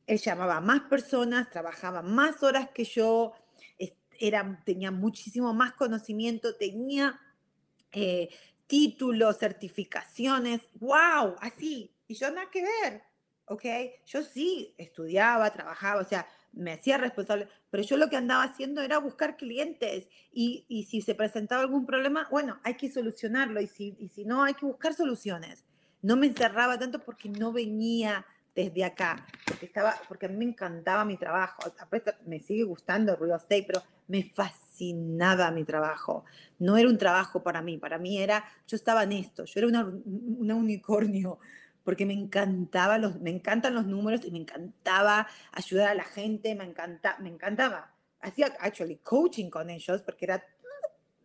[0.07, 3.33] él llamaba a más personas, trabajaba más horas que yo,
[4.19, 7.21] era, tenía muchísimo más conocimiento, tenía
[7.93, 8.29] eh,
[8.67, 11.95] títulos, certificaciones, wow, así.
[12.09, 13.03] Y yo nada que ver,
[13.47, 13.65] ¿ok?
[14.07, 18.81] Yo sí estudiaba, trabajaba, o sea, me hacía responsable, pero yo lo que andaba haciendo
[18.81, 23.67] era buscar clientes y, y si se presentaba algún problema, bueno, hay que solucionarlo y
[23.67, 25.66] si, y si no, hay que buscar soluciones.
[26.07, 30.45] No me encerraba tanto porque no venía desde acá, porque, estaba, porque a mí me
[30.45, 31.61] encantaba mi trabajo,
[32.27, 36.25] me sigue gustando el real estate, pero me fascinaba mi trabajo.
[36.61, 39.67] No era un trabajo para mí, para mí era, yo estaba en esto, yo era
[39.67, 41.41] una unicornio,
[41.83, 46.55] porque me encantaba los, me encantan los números y me encantaba ayudar a la gente,
[46.55, 47.93] me encanta, me encantaba.
[48.21, 50.47] Hacía actually coaching con ellos porque era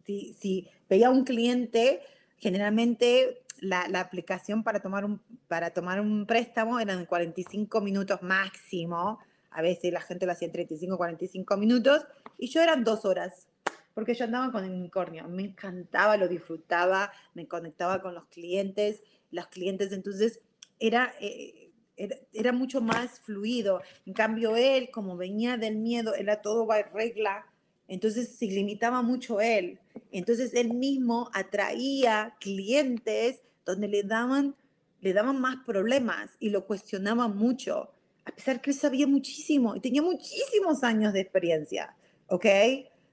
[0.08, 2.02] si, si veía un cliente,
[2.40, 9.20] generalmente la, aplicación para tomar, un, para tomar un préstamo eran 45 minutos máximo.
[9.52, 12.06] A veces la gente lo hacía en 35, 45 minutos.
[12.38, 13.48] Y yo eran dos horas,
[13.94, 15.28] porque yo andaba con el unicornio.
[15.30, 19.04] Me encantaba, lo disfrutaba, me conectaba con los clientes.
[19.30, 20.42] Los clientes, entonces,
[20.80, 23.82] era, eh, era, era, mucho más fluido.
[24.06, 27.46] En cambio, él, como venía del miedo, era todo by regla.
[27.88, 29.78] Entonces se limitaba mucho él.
[30.12, 34.56] Entonces él mismo atraía clientes donde le daban,
[35.02, 37.92] le daban más problemas y lo cuestionaban mucho,
[38.26, 41.96] a pesar que él sabía muchísimo y tenía muchísimos años de experiencia,
[42.28, 42.46] ¿ok?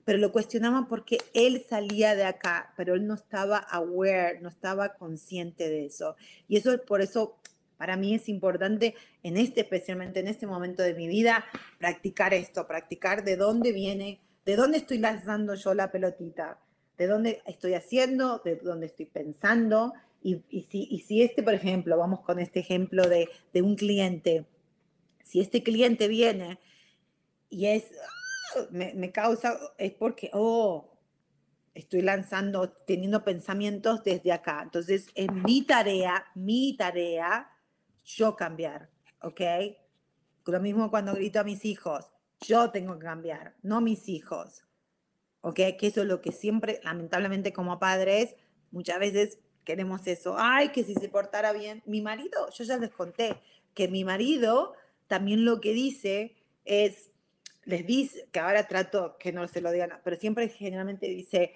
[0.04, 4.94] Pero lo cuestionaban porque él salía de acá, pero él no estaba aware, no estaba
[4.94, 6.16] consciente de eso.
[6.48, 7.36] Y eso por eso
[7.76, 11.44] para mí es importante en este, especialmente en este momento de mi vida,
[11.78, 16.58] practicar esto, practicar de dónde viene, de dónde estoy lanzando yo la pelotita,
[16.96, 19.92] de dónde estoy haciendo, de dónde estoy pensando
[20.22, 23.28] y, si, si, este, por ejemplo, vamos con este ejemplo de,
[23.62, 24.46] un cliente,
[25.22, 26.58] si este cliente viene
[27.48, 28.66] y es, ¡ah!
[28.70, 30.98] me, causa, es porque, oh,
[31.74, 34.60] estoy lanzando, teniendo pensamientos desde acá.
[34.64, 37.50] Entonces, es mi tarea, mi tarea,
[38.04, 38.90] yo cambiar,
[39.22, 39.40] ¿ok?
[40.46, 42.10] Lo mismo cuando grito a mis hijos,
[42.40, 44.64] yo tengo que cambiar, no mis hijos,
[45.42, 45.56] ¿ok?
[45.78, 48.34] Que eso es lo que siempre, lamentablemente como padres,
[48.70, 49.38] muchas veces
[49.68, 50.34] queremos eso.
[50.38, 51.82] Ay, que si se portara bien.
[51.84, 53.36] Mi marido, yo ya les conté
[53.74, 54.72] que mi marido
[55.08, 57.10] también lo que dice es,
[57.64, 61.52] les dice, que ahora trato que no se lo digan, pero siempre generalmente dice,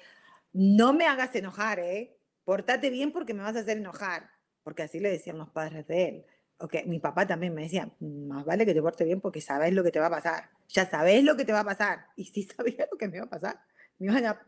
[0.53, 2.15] no me hagas enojar, ¿eh?
[2.45, 4.29] Portate bien porque me vas a hacer enojar.
[4.63, 6.27] Porque así le decían los padres de él.
[6.59, 6.85] Okay.
[6.85, 9.91] Mi papá también me decía, más vale que te porte bien porque sabes lo que
[9.91, 10.51] te va a pasar.
[10.69, 12.09] Ya sabes lo que te va a pasar.
[12.15, 13.59] Y sí sabía lo que me iba a pasar.
[13.99, 14.47] Me iban a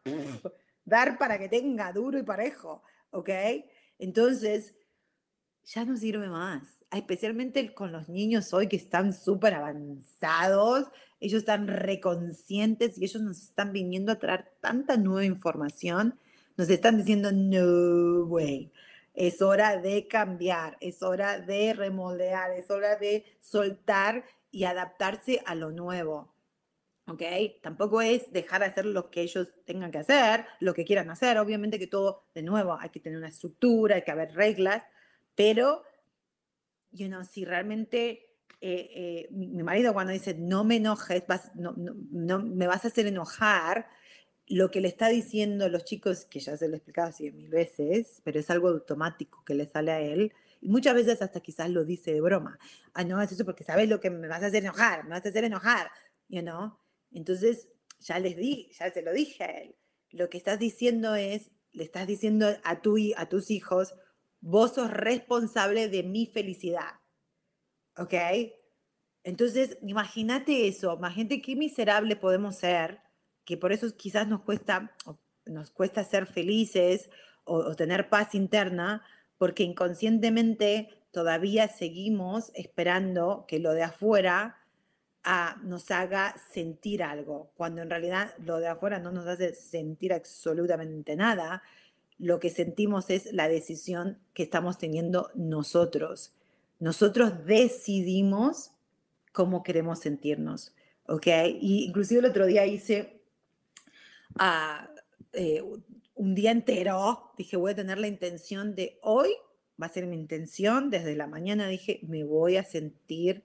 [0.84, 2.82] dar para que tenga duro y parejo.
[3.14, 3.30] ¿Ok?
[3.98, 4.74] Entonces,
[5.64, 6.84] ya no sirve más.
[6.90, 10.88] Especialmente con los niños hoy que están súper avanzados,
[11.20, 16.18] ellos están reconscientes y ellos nos están viniendo a traer tanta nueva información,
[16.56, 18.70] nos están diciendo, no way,
[19.14, 25.54] es hora de cambiar, es hora de remoldear, es hora de soltar y adaptarse a
[25.54, 26.33] lo nuevo.
[27.06, 27.22] ¿Ok?
[27.62, 31.38] Tampoco es dejar de hacer lo que ellos tengan que hacer, lo que quieran hacer.
[31.38, 34.82] Obviamente que todo, de nuevo, hay que tener una estructura, hay que haber reglas,
[35.34, 35.82] pero,
[36.92, 41.24] you know, si realmente eh, eh, mi, marido cuando dice no me enojes,
[41.54, 41.74] no,
[42.38, 43.86] me vas a hacer enojar,
[44.46, 47.30] lo que le está diciendo a los chicos, que ya se lo he explicado así
[47.30, 51.40] mil veces, pero es algo automático que le sale a él, y muchas veces hasta
[51.40, 52.58] quizás lo dice de broma.
[52.92, 55.24] Ah, no, es eso porque sabes lo que me vas a hacer enojar, me vas
[55.24, 55.90] a hacer enojar,
[56.28, 56.74] you know.
[57.14, 59.76] Entonces, ya les di, ya se lo dije a él.
[60.10, 63.94] Lo que estás diciendo es, le estás diciendo a, tu, a tus hijos,
[64.40, 67.00] vos sos responsable de mi felicidad.
[67.96, 68.14] ¿Ok?
[69.22, 73.00] Entonces, imagínate eso, imagínate qué miserable podemos ser,
[73.44, 74.94] que por eso quizás nos cuesta,
[75.46, 77.08] nos cuesta ser felices
[77.44, 79.02] o, o tener paz interna,
[79.38, 84.63] porque inconscientemente todavía seguimos esperando que lo de afuera
[85.62, 91.16] nos haga sentir algo, cuando en realidad lo de afuera no nos hace sentir absolutamente
[91.16, 91.62] nada.
[92.18, 96.34] Lo que sentimos es la decisión que estamos teniendo nosotros.
[96.78, 98.72] Nosotros decidimos
[99.32, 100.74] cómo queremos sentirnos,
[101.06, 101.26] ¿ok?
[101.60, 103.20] Y inclusive el otro día hice,
[104.38, 105.80] uh,
[106.14, 109.30] un día entero, dije, voy a tener la intención de hoy,
[109.80, 113.42] va a ser mi intención, desde la mañana dije, me voy a sentir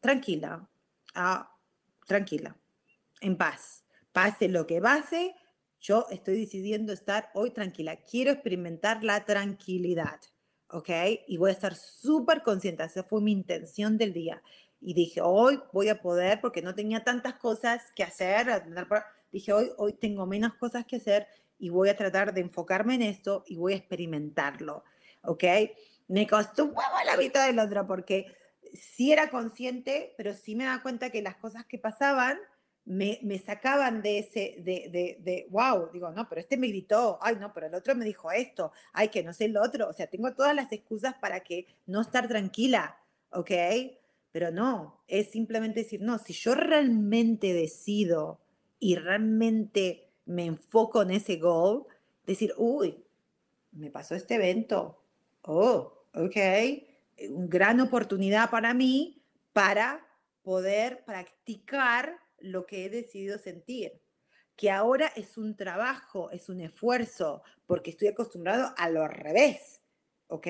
[0.00, 0.66] tranquila,
[1.14, 1.50] ah,
[2.06, 2.56] tranquila,
[3.20, 3.84] en paz.
[4.12, 5.34] Pase lo que pase,
[5.80, 7.96] yo estoy decidiendo estar hoy tranquila.
[7.96, 10.20] Quiero experimentar la tranquilidad,
[10.70, 10.90] ¿ok?
[11.26, 12.82] Y voy a estar súper consciente.
[12.84, 14.42] Esa fue mi intención del día.
[14.80, 18.64] Y dije, hoy voy a poder, porque no tenía tantas cosas que hacer.
[19.30, 21.26] Dije, hoy, hoy tengo menos cosas que hacer
[21.58, 24.84] y voy a tratar de enfocarme en esto y voy a experimentarlo,
[25.22, 25.44] ¿ok?
[26.06, 28.26] Me costó un huevo la vida del otro porque
[28.72, 32.38] sí era consciente, pero sí me da cuenta que las cosas que pasaban
[32.88, 37.18] me, me sacaban de ese, de, de, de, wow, digo, no, pero este me gritó,
[37.20, 39.92] ay, no, pero el otro me dijo esto, ay, que no sé el otro, o
[39.92, 42.98] sea, tengo todas las excusas para que no estar tranquila,
[43.30, 43.50] ¿ok?
[44.32, 48.40] Pero no, es simplemente decir, no, si yo realmente decido
[48.80, 51.84] y realmente me enfoco en ese goal,
[52.26, 53.04] decir, uy,
[53.72, 55.02] me pasó este evento,
[55.42, 56.36] oh, ok,
[57.30, 60.06] gran oportunidad para mí para
[60.42, 64.00] poder practicar lo que he decidido sentir,
[64.56, 69.82] que ahora es un trabajo, es un esfuerzo, porque estoy acostumbrado a lo revés,
[70.28, 70.46] ¿ok?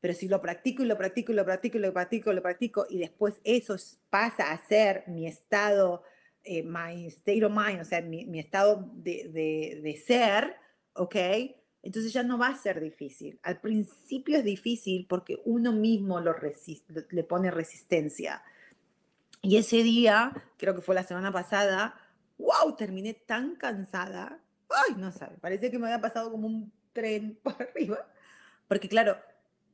[0.00, 2.42] Pero si lo practico y lo practico y lo practico y lo practico y lo
[2.42, 3.76] practico y después eso
[4.08, 6.02] pasa a ser mi estado
[6.42, 10.56] eh, my state of mind, o sea, mi, estado de, ser,
[10.94, 11.16] ¿ok?
[11.82, 13.38] Entonces ya no va a ser difícil.
[13.42, 16.34] Al principio es difícil porque uno mismo lo
[17.10, 18.42] le pone resistencia.
[19.42, 21.94] Y ese día, creo que fue la semana pasada,
[22.38, 24.40] wow, terminé tan cansada.
[24.68, 28.06] Ay, no sabe, parece que me había pasado como un tren por arriba.
[28.68, 29.16] Porque claro,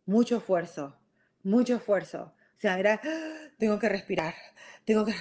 [0.06, 0.96] mucho esfuerzo,
[1.42, 2.32] mucho esfuerzo.
[2.56, 4.34] O sea, era, ah, tengo que respirar,
[4.84, 5.14] tengo que,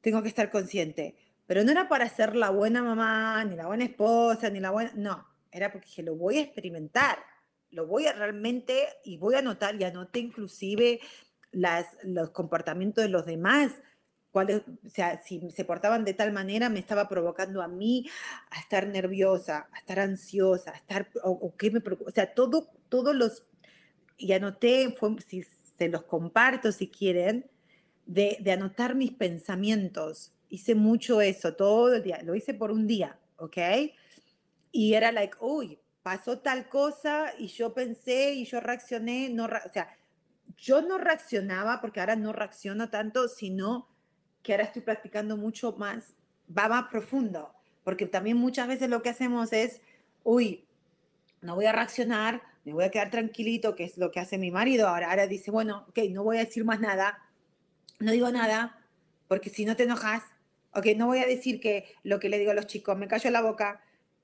[0.00, 1.16] tengo que estar consciente.
[1.46, 4.92] Pero no era para ser la buena mamá, ni la buena esposa, ni la buena...
[4.94, 7.18] No, era porque dije, lo voy a experimentar,
[7.70, 11.00] lo voy a realmente, y voy a notar, y anoté inclusive
[11.52, 13.72] las, los comportamientos de los demás,
[14.30, 18.08] cuáles, o sea, si se portaban de tal manera, me estaba provocando a mí
[18.50, 22.70] a estar nerviosa, a estar ansiosa, a estar, o, qué me preocupa, o sea, todo,
[22.88, 23.46] todos los,
[24.16, 25.44] y anoté, fue, si
[25.76, 27.50] se los comparto si quieren,
[28.06, 30.32] de, anotar mis pensamientos.
[30.48, 33.58] Hice mucho eso todo el día, lo hice por un día, ¿ok?
[34.72, 39.72] Y era like, uy, pasó tal cosa y yo pensé y yo reaccioné, no, o
[39.72, 39.96] sea,
[40.56, 43.88] yo no reaccionaba porque ahora no reacciono tanto, sino
[44.42, 46.14] que ahora estoy practicando mucho más,
[46.56, 47.54] va más profundo,
[47.84, 49.80] porque también muchas veces lo que hacemos es,
[50.24, 50.64] uy,
[51.40, 54.50] no voy a reaccionar, me voy a quedar tranquilito, que es lo que hace mi
[54.50, 55.10] marido ahora.
[55.10, 57.18] Ahora dice, bueno, ok, no voy a decir más nada,
[57.98, 58.80] no digo nada,
[59.28, 60.22] porque si no te enojas,
[60.74, 63.30] ok, no voy a decir que lo que le digo a los chicos, me callo
[63.30, 63.80] la boca,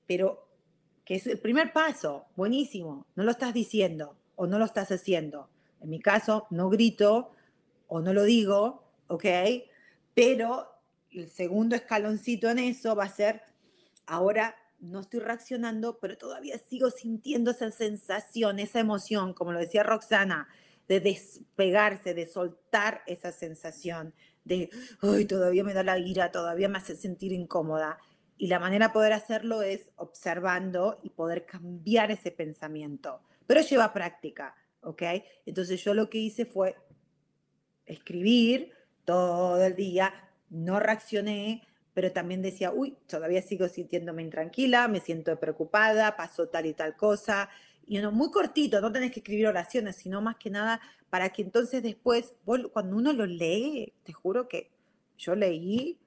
[0.09, 0.49] pero
[1.05, 5.51] que es el primer paso, buenísimo, no lo estás diciendo o no lo estás haciendo.
[5.81, 7.29] En mi caso, no grito
[7.87, 9.25] o no lo digo, ok,
[10.15, 10.67] pero
[11.11, 13.43] el segundo escaloncito en eso va a ser,
[14.07, 19.83] ahora no estoy reaccionando, pero todavía sigo sintiendo esa sensación, esa emoción, como lo decía
[19.83, 20.47] Roxana,
[20.87, 26.79] de despegarse, de soltar esa sensación de, ay, todavía me da la ira, todavía me
[26.79, 27.99] hace sentir incómoda.
[28.39, 33.21] Y la manera de poder hacerlo es observando y poder cambiar ese pensamiento.
[33.45, 35.03] Pero lleva práctica, ¿ok?
[35.45, 36.75] Entonces yo lo que hice fue
[37.85, 38.71] escribir
[39.03, 40.13] todo el día,
[40.49, 46.65] no reaccioné, pero también decía, uy, todavía sigo sintiéndome intranquila, me siento preocupada, pasó tal
[46.65, 47.49] y tal cosa,
[47.85, 50.79] y uno muy cortito, no tenés que escribir oraciones, sino más que nada
[51.09, 52.35] para que entonces después,
[52.71, 54.71] cuando uno lo lee, te juro que
[55.17, 55.99] yo leí,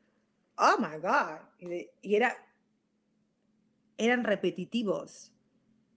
[0.57, 2.37] oh my God, y, era,
[3.97, 5.33] eran repetitivos,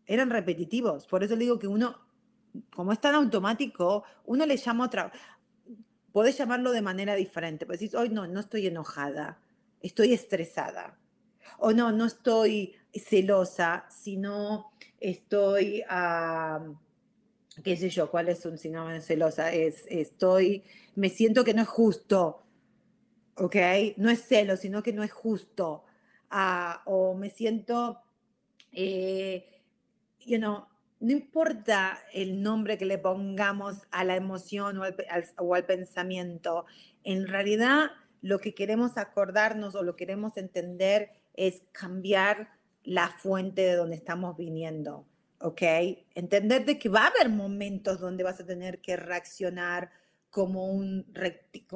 [0.05, 1.07] eran repetitivos.
[1.07, 1.97] Por eso le digo que uno,
[2.73, 5.11] como es tan automático, uno le llama otra,
[6.11, 7.65] podés llamarlo de manera diferente.
[7.65, 9.39] Pues decís, hoy no, no estoy enojada,
[9.81, 10.97] estoy estresada.
[11.57, 15.83] O no, no estoy celosa, sino estoy,
[17.63, 20.63] qué sé yo, cuál es un sinónimo celosa, es, estoy,
[20.95, 22.44] me siento que no es justo,
[23.35, 23.55] ¿ok?
[23.97, 25.85] No es celo, sino que no es justo.
[26.29, 28.01] Ah, o me siento,
[28.71, 29.61] eh,
[30.25, 30.65] you know,
[30.99, 34.95] no importa el nombre que le pongamos a la emoción o al,
[35.37, 36.65] o al pensamiento,
[37.03, 42.49] en realidad lo que queremos acordarnos o lo que queremos entender es cambiar
[42.83, 45.05] la fuente de donde estamos viniendo,
[45.39, 45.61] ¿ok?
[46.15, 49.91] Entender de que va a haber momentos donde vas a tener que reaccionar
[50.29, 51.05] como un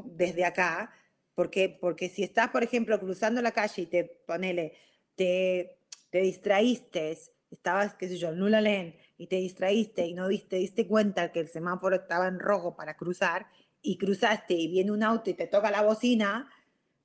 [0.06, 0.92] desde acá,
[1.40, 4.74] porque, porque si estás, por ejemplo, cruzando la calle y te ponele,
[5.16, 5.80] te,
[6.10, 7.18] te distraíste,
[7.50, 11.32] estabas, qué sé yo, en Lula Len, y te distraíste y no diste, diste cuenta
[11.32, 13.48] que el semáforo estaba en rojo para cruzar,
[13.82, 16.52] y cruzaste y viene un auto y te toca la bocina,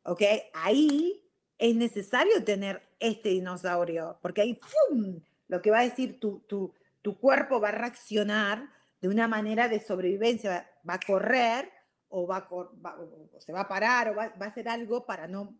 [0.03, 0.23] ¿ok?
[0.53, 1.23] Ahí
[1.57, 4.59] es necesario tener este dinosaurio, porque ahí,
[4.89, 5.21] ¡pum!
[5.47, 8.69] Lo que va a decir tu, tu, tu cuerpo va a reaccionar
[9.01, 11.71] de una manera de sobrevivencia, va, a correr
[12.17, 12.49] o, va,
[13.39, 15.59] se va a parar o va, va, a hacer algo para, no,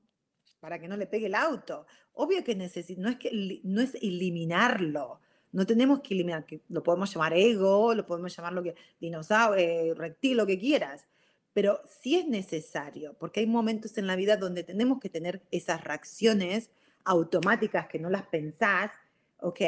[0.61, 1.87] para que no le pegue el auto.
[2.13, 6.83] Obvio que necesita, no es, que, no es eliminarlo, no tenemos que eliminar, que lo
[6.83, 11.07] podemos llamar ego, lo podemos llamar lo que dinosaurio, eh, reptil, lo que quieras,
[11.53, 15.83] pero sí es necesario, porque hay momentos en la vida donde tenemos que tener esas
[15.83, 16.71] reacciones
[17.05, 18.93] automáticas que no las pensás,
[19.39, 19.61] ¿ok?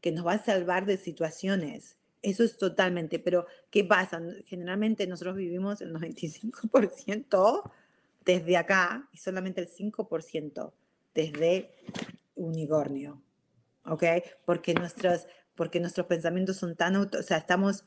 [0.00, 1.96] Que nos va a salvar de situaciones.
[2.22, 4.22] Eso es totalmente, pero ¿qué pasa?
[4.46, 7.70] Generalmente nosotros vivimos el 95%
[8.24, 10.72] desde acá y solamente el 5%
[11.14, 11.74] desde
[12.36, 13.20] unicornio,
[13.84, 14.04] ¿ok?
[14.44, 17.84] Porque nuestros, porque nuestros pensamientos son tan, auto, o sea, estamos,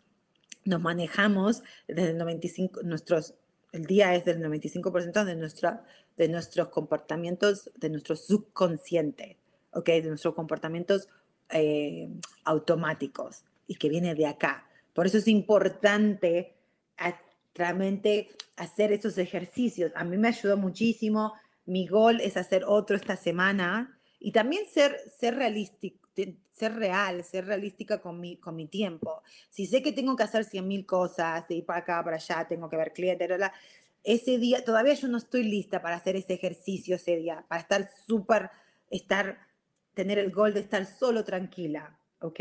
[0.65, 3.35] nos manejamos desde el 95, nuestros,
[3.71, 5.85] el día es del 95% de, nuestra,
[6.17, 9.37] de nuestros comportamientos, de nuestro subconsciente,
[9.71, 9.85] ¿ok?
[9.85, 11.07] De nuestros comportamientos
[11.49, 12.09] eh,
[12.43, 14.67] automáticos y que viene de acá.
[14.93, 16.55] Por eso es importante
[17.53, 19.91] realmente hacer esos ejercicios.
[19.95, 21.33] A mí me ayudó muchísimo.
[21.65, 26.05] Mi gol es hacer otro esta semana y también ser, ser realístico
[26.51, 29.21] ser real, ser realística con mi, con mi tiempo.
[29.49, 32.47] Si sé que tengo que hacer 100 mil cosas, de ir para acá, para allá,
[32.47, 33.29] tengo que ver clientes,
[34.03, 37.89] ese día, todavía yo no estoy lista para hacer ese ejercicio ese día, para estar
[38.07, 38.49] súper,
[38.89, 39.39] estar,
[39.93, 41.97] tener el gol de estar solo tranquila.
[42.25, 42.39] ¿Ok?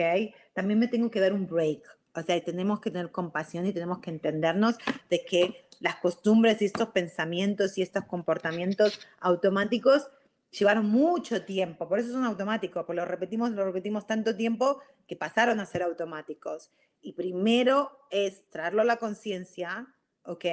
[0.54, 1.82] También me tengo que dar un break.
[2.14, 4.76] O sea, tenemos que tener compasión y tenemos que entendernos
[5.10, 10.08] de que las costumbres y estos pensamientos y estos comportamientos automáticos
[10.50, 15.16] llevaron mucho tiempo, por eso son automáticos, porque lo repetimos, lo repetimos tanto tiempo que
[15.16, 16.70] pasaron a ser automáticos.
[17.02, 19.88] Y primero es traerlo a la conciencia,
[20.22, 20.44] ¿ok?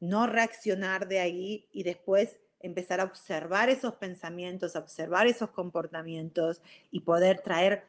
[0.00, 6.62] No reaccionar de ahí y después empezar a observar esos pensamientos, a observar esos comportamientos
[6.90, 7.84] y poder traer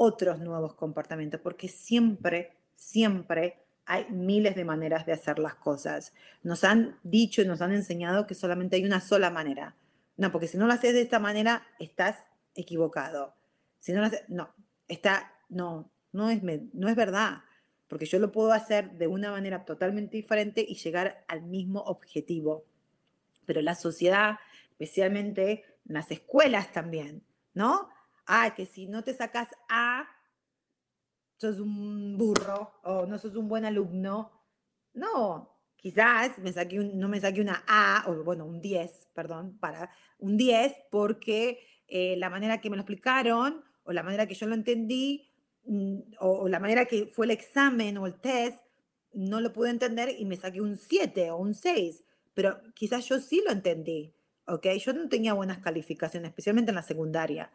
[0.00, 6.12] otros nuevos comportamientos, porque siempre, siempre hay miles de maneras de hacer las cosas.
[6.44, 9.74] Nos han dicho y nos han enseñado que solamente hay una sola manera.
[10.16, 12.24] No, porque si no lo haces de esta manera, estás
[12.54, 13.34] equivocado.
[13.80, 14.50] Si no lo haces, no,
[14.86, 17.42] está, no, no es, no es verdad,
[17.88, 22.64] porque yo lo puedo hacer de una manera totalmente diferente y llegar al mismo objetivo.
[23.46, 24.38] Pero la sociedad,
[24.70, 27.22] especialmente en las escuelas también,
[27.54, 27.88] ¿no?
[28.28, 30.06] Ah, que si no te sacas A,
[31.38, 34.30] sos un burro o no sos un buen alumno.
[34.94, 39.90] No, quizás me saqué no me saqué una A, o bueno, un 10, perdón, para
[40.18, 44.46] un 10, porque eh, la manera que me lo explicaron o la manera que yo
[44.46, 45.30] lo entendí
[45.64, 48.62] mm, o, la manera que fue el examen o el test,
[49.14, 52.04] no lo pude entender y me saqué un 7 o un 6,
[52.34, 54.14] pero quizás yo sí lo entendí,
[54.46, 54.66] ¿ok?
[54.78, 57.50] Yo no tenía buenas calificaciones, especialmente en la secundaria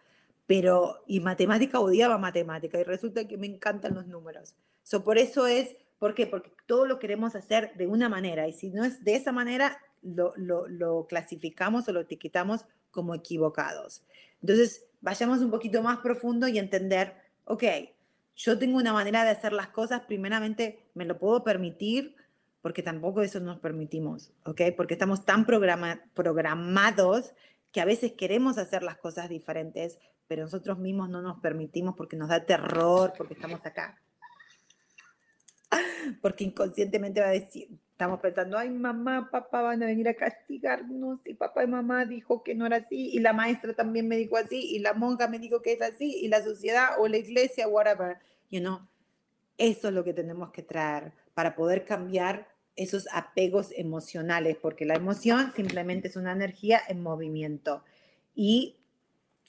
[0.46, 4.56] pero y matemática odiaba matemática y resulta que me encantan los números.
[4.84, 6.28] So, por eso es, ¿por qué?
[6.28, 9.80] Porque todo lo queremos hacer de una manera y si no es de esa manera,
[10.02, 14.04] lo, lo, lo clasificamos o lo etiquetamos como equivocados.
[14.42, 17.14] Entonces, vayamos un poquito más profundo y entender,
[17.46, 17.64] ok,
[18.36, 22.16] yo tengo una manera de hacer las cosas, primeramente me lo puedo permitir,
[22.62, 24.62] porque tampoco eso nos permitimos, ¿ok?
[24.76, 27.34] Porque estamos tan programa, programados
[27.72, 30.00] que a veces queremos hacer las cosas diferentes,
[30.34, 34.02] pero nosotros mismos no nos permitimos porque nos da terror, porque estamos acá.
[36.24, 41.20] Porque inconscientemente va a decir, estamos pensando, ay mamá, papá van a venir a castigarnos
[41.26, 44.36] y papá y mamá dijo que no era así y la maestra también me dijo
[44.36, 47.68] así y la monja me dijo que es así y la sociedad o la iglesia,
[47.68, 48.18] whatever,
[48.50, 48.80] you know.
[49.60, 54.96] Eso es lo que tenemos que traer para poder cambiar esos apegos emocionales, porque la
[54.96, 57.84] emoción simplemente es una energía en movimiento
[58.36, 58.78] y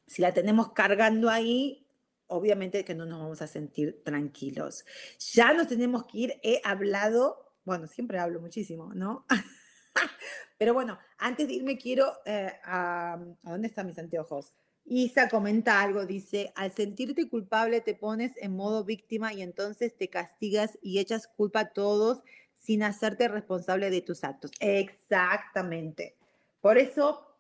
[0.07, 1.87] si la tenemos cargando ahí,
[2.27, 4.85] obviamente que no nos vamos a sentir tranquilos.
[5.33, 9.27] Ya nos tenemos que ir, he hablado, bueno, siempre hablo muchísimo, ¿no?
[10.59, 14.53] Pero bueno, antes de irme quiero, eh, a, ¿a dónde están mis anteojos?
[14.87, 20.09] Isa comenta algo, dice, al sentirte culpable te pones en modo víctima y entonces te
[20.11, 22.23] castigas y echas culpa a todos
[22.55, 24.51] sin hacerte responsable de tus actos.
[24.61, 26.17] Exactamente.
[26.61, 27.34] Por eso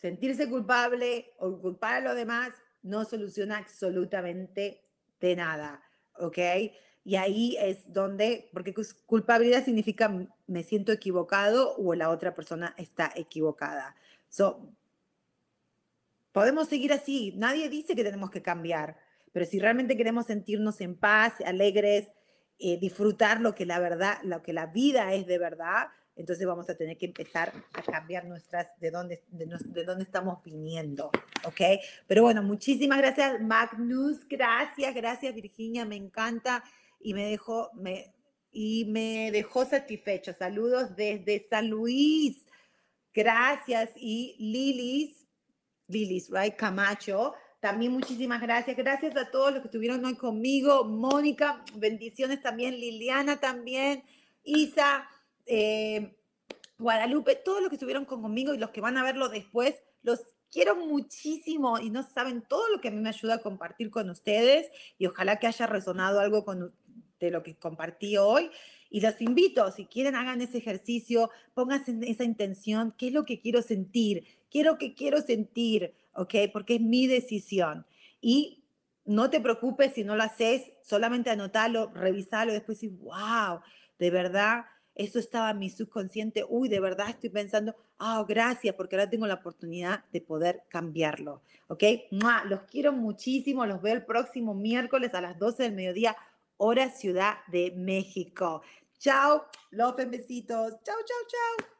[0.00, 2.50] sentirse culpable o culpar a los demás
[2.82, 4.82] no soluciona absolutamente
[5.20, 5.82] de nada,
[6.18, 6.38] ¿ok?
[7.04, 8.74] Y ahí es donde, porque
[9.06, 10.10] culpabilidad significa
[10.46, 13.96] me siento equivocado o la otra persona está equivocada.
[14.28, 14.74] So,
[16.32, 17.34] podemos seguir así.
[17.36, 18.98] Nadie dice que tenemos que cambiar,
[19.32, 22.08] pero si realmente queremos sentirnos en paz, alegres,
[22.58, 26.68] eh, disfrutar lo que la verdad, lo que la vida es de verdad, entonces vamos
[26.68, 31.10] a tener que empezar a cambiar nuestras, de dónde, de, de dónde estamos viniendo,
[31.44, 31.60] ¿ok?
[32.06, 36.62] Pero bueno, muchísimas gracias Magnus, gracias, gracias Virginia, me encanta
[37.00, 38.12] y me dejó, me,
[38.52, 40.32] y me dejó satisfecho.
[40.32, 42.46] Saludos desde San Luis,
[43.14, 45.26] gracias y Lilis,
[45.88, 47.34] Lilis, right, Camacho.
[47.60, 48.76] También muchísimas gracias.
[48.76, 50.84] Gracias a todos los que estuvieron hoy conmigo.
[50.84, 52.80] Mónica, bendiciones también.
[52.80, 54.02] Liliana también.
[54.44, 55.06] Isa,
[55.50, 56.16] eh,
[56.78, 60.20] Guadalupe, todos los que estuvieron conmigo y los que van a verlo después, los
[60.50, 64.08] quiero muchísimo y no saben todo lo que a mí me ayuda a compartir con
[64.10, 66.72] ustedes y ojalá que haya resonado algo con,
[67.18, 68.50] de lo que compartí hoy.
[68.90, 73.40] Y los invito, si quieren, hagan ese ejercicio, pónganse esa intención, ¿qué es lo que
[73.40, 74.26] quiero sentir?
[74.50, 76.34] Quiero que quiero sentir, ¿ok?
[76.52, 77.86] Porque es mi decisión.
[78.20, 78.64] Y
[79.04, 83.60] no te preocupes si no lo haces, solamente anotalo, revisalo y después decir, wow,
[83.98, 84.64] de verdad
[85.00, 89.26] eso estaba en mi subconsciente, uy, de verdad estoy pensando, ah, gracias, porque ahora tengo
[89.26, 91.84] la oportunidad de poder cambiarlo, ¿ok?
[92.46, 96.16] Los quiero muchísimo, los veo el próximo miércoles a las 12 del mediodía,
[96.58, 98.60] hora Ciudad de México.
[98.98, 101.79] Chao, los besitos, chao, chao, chao.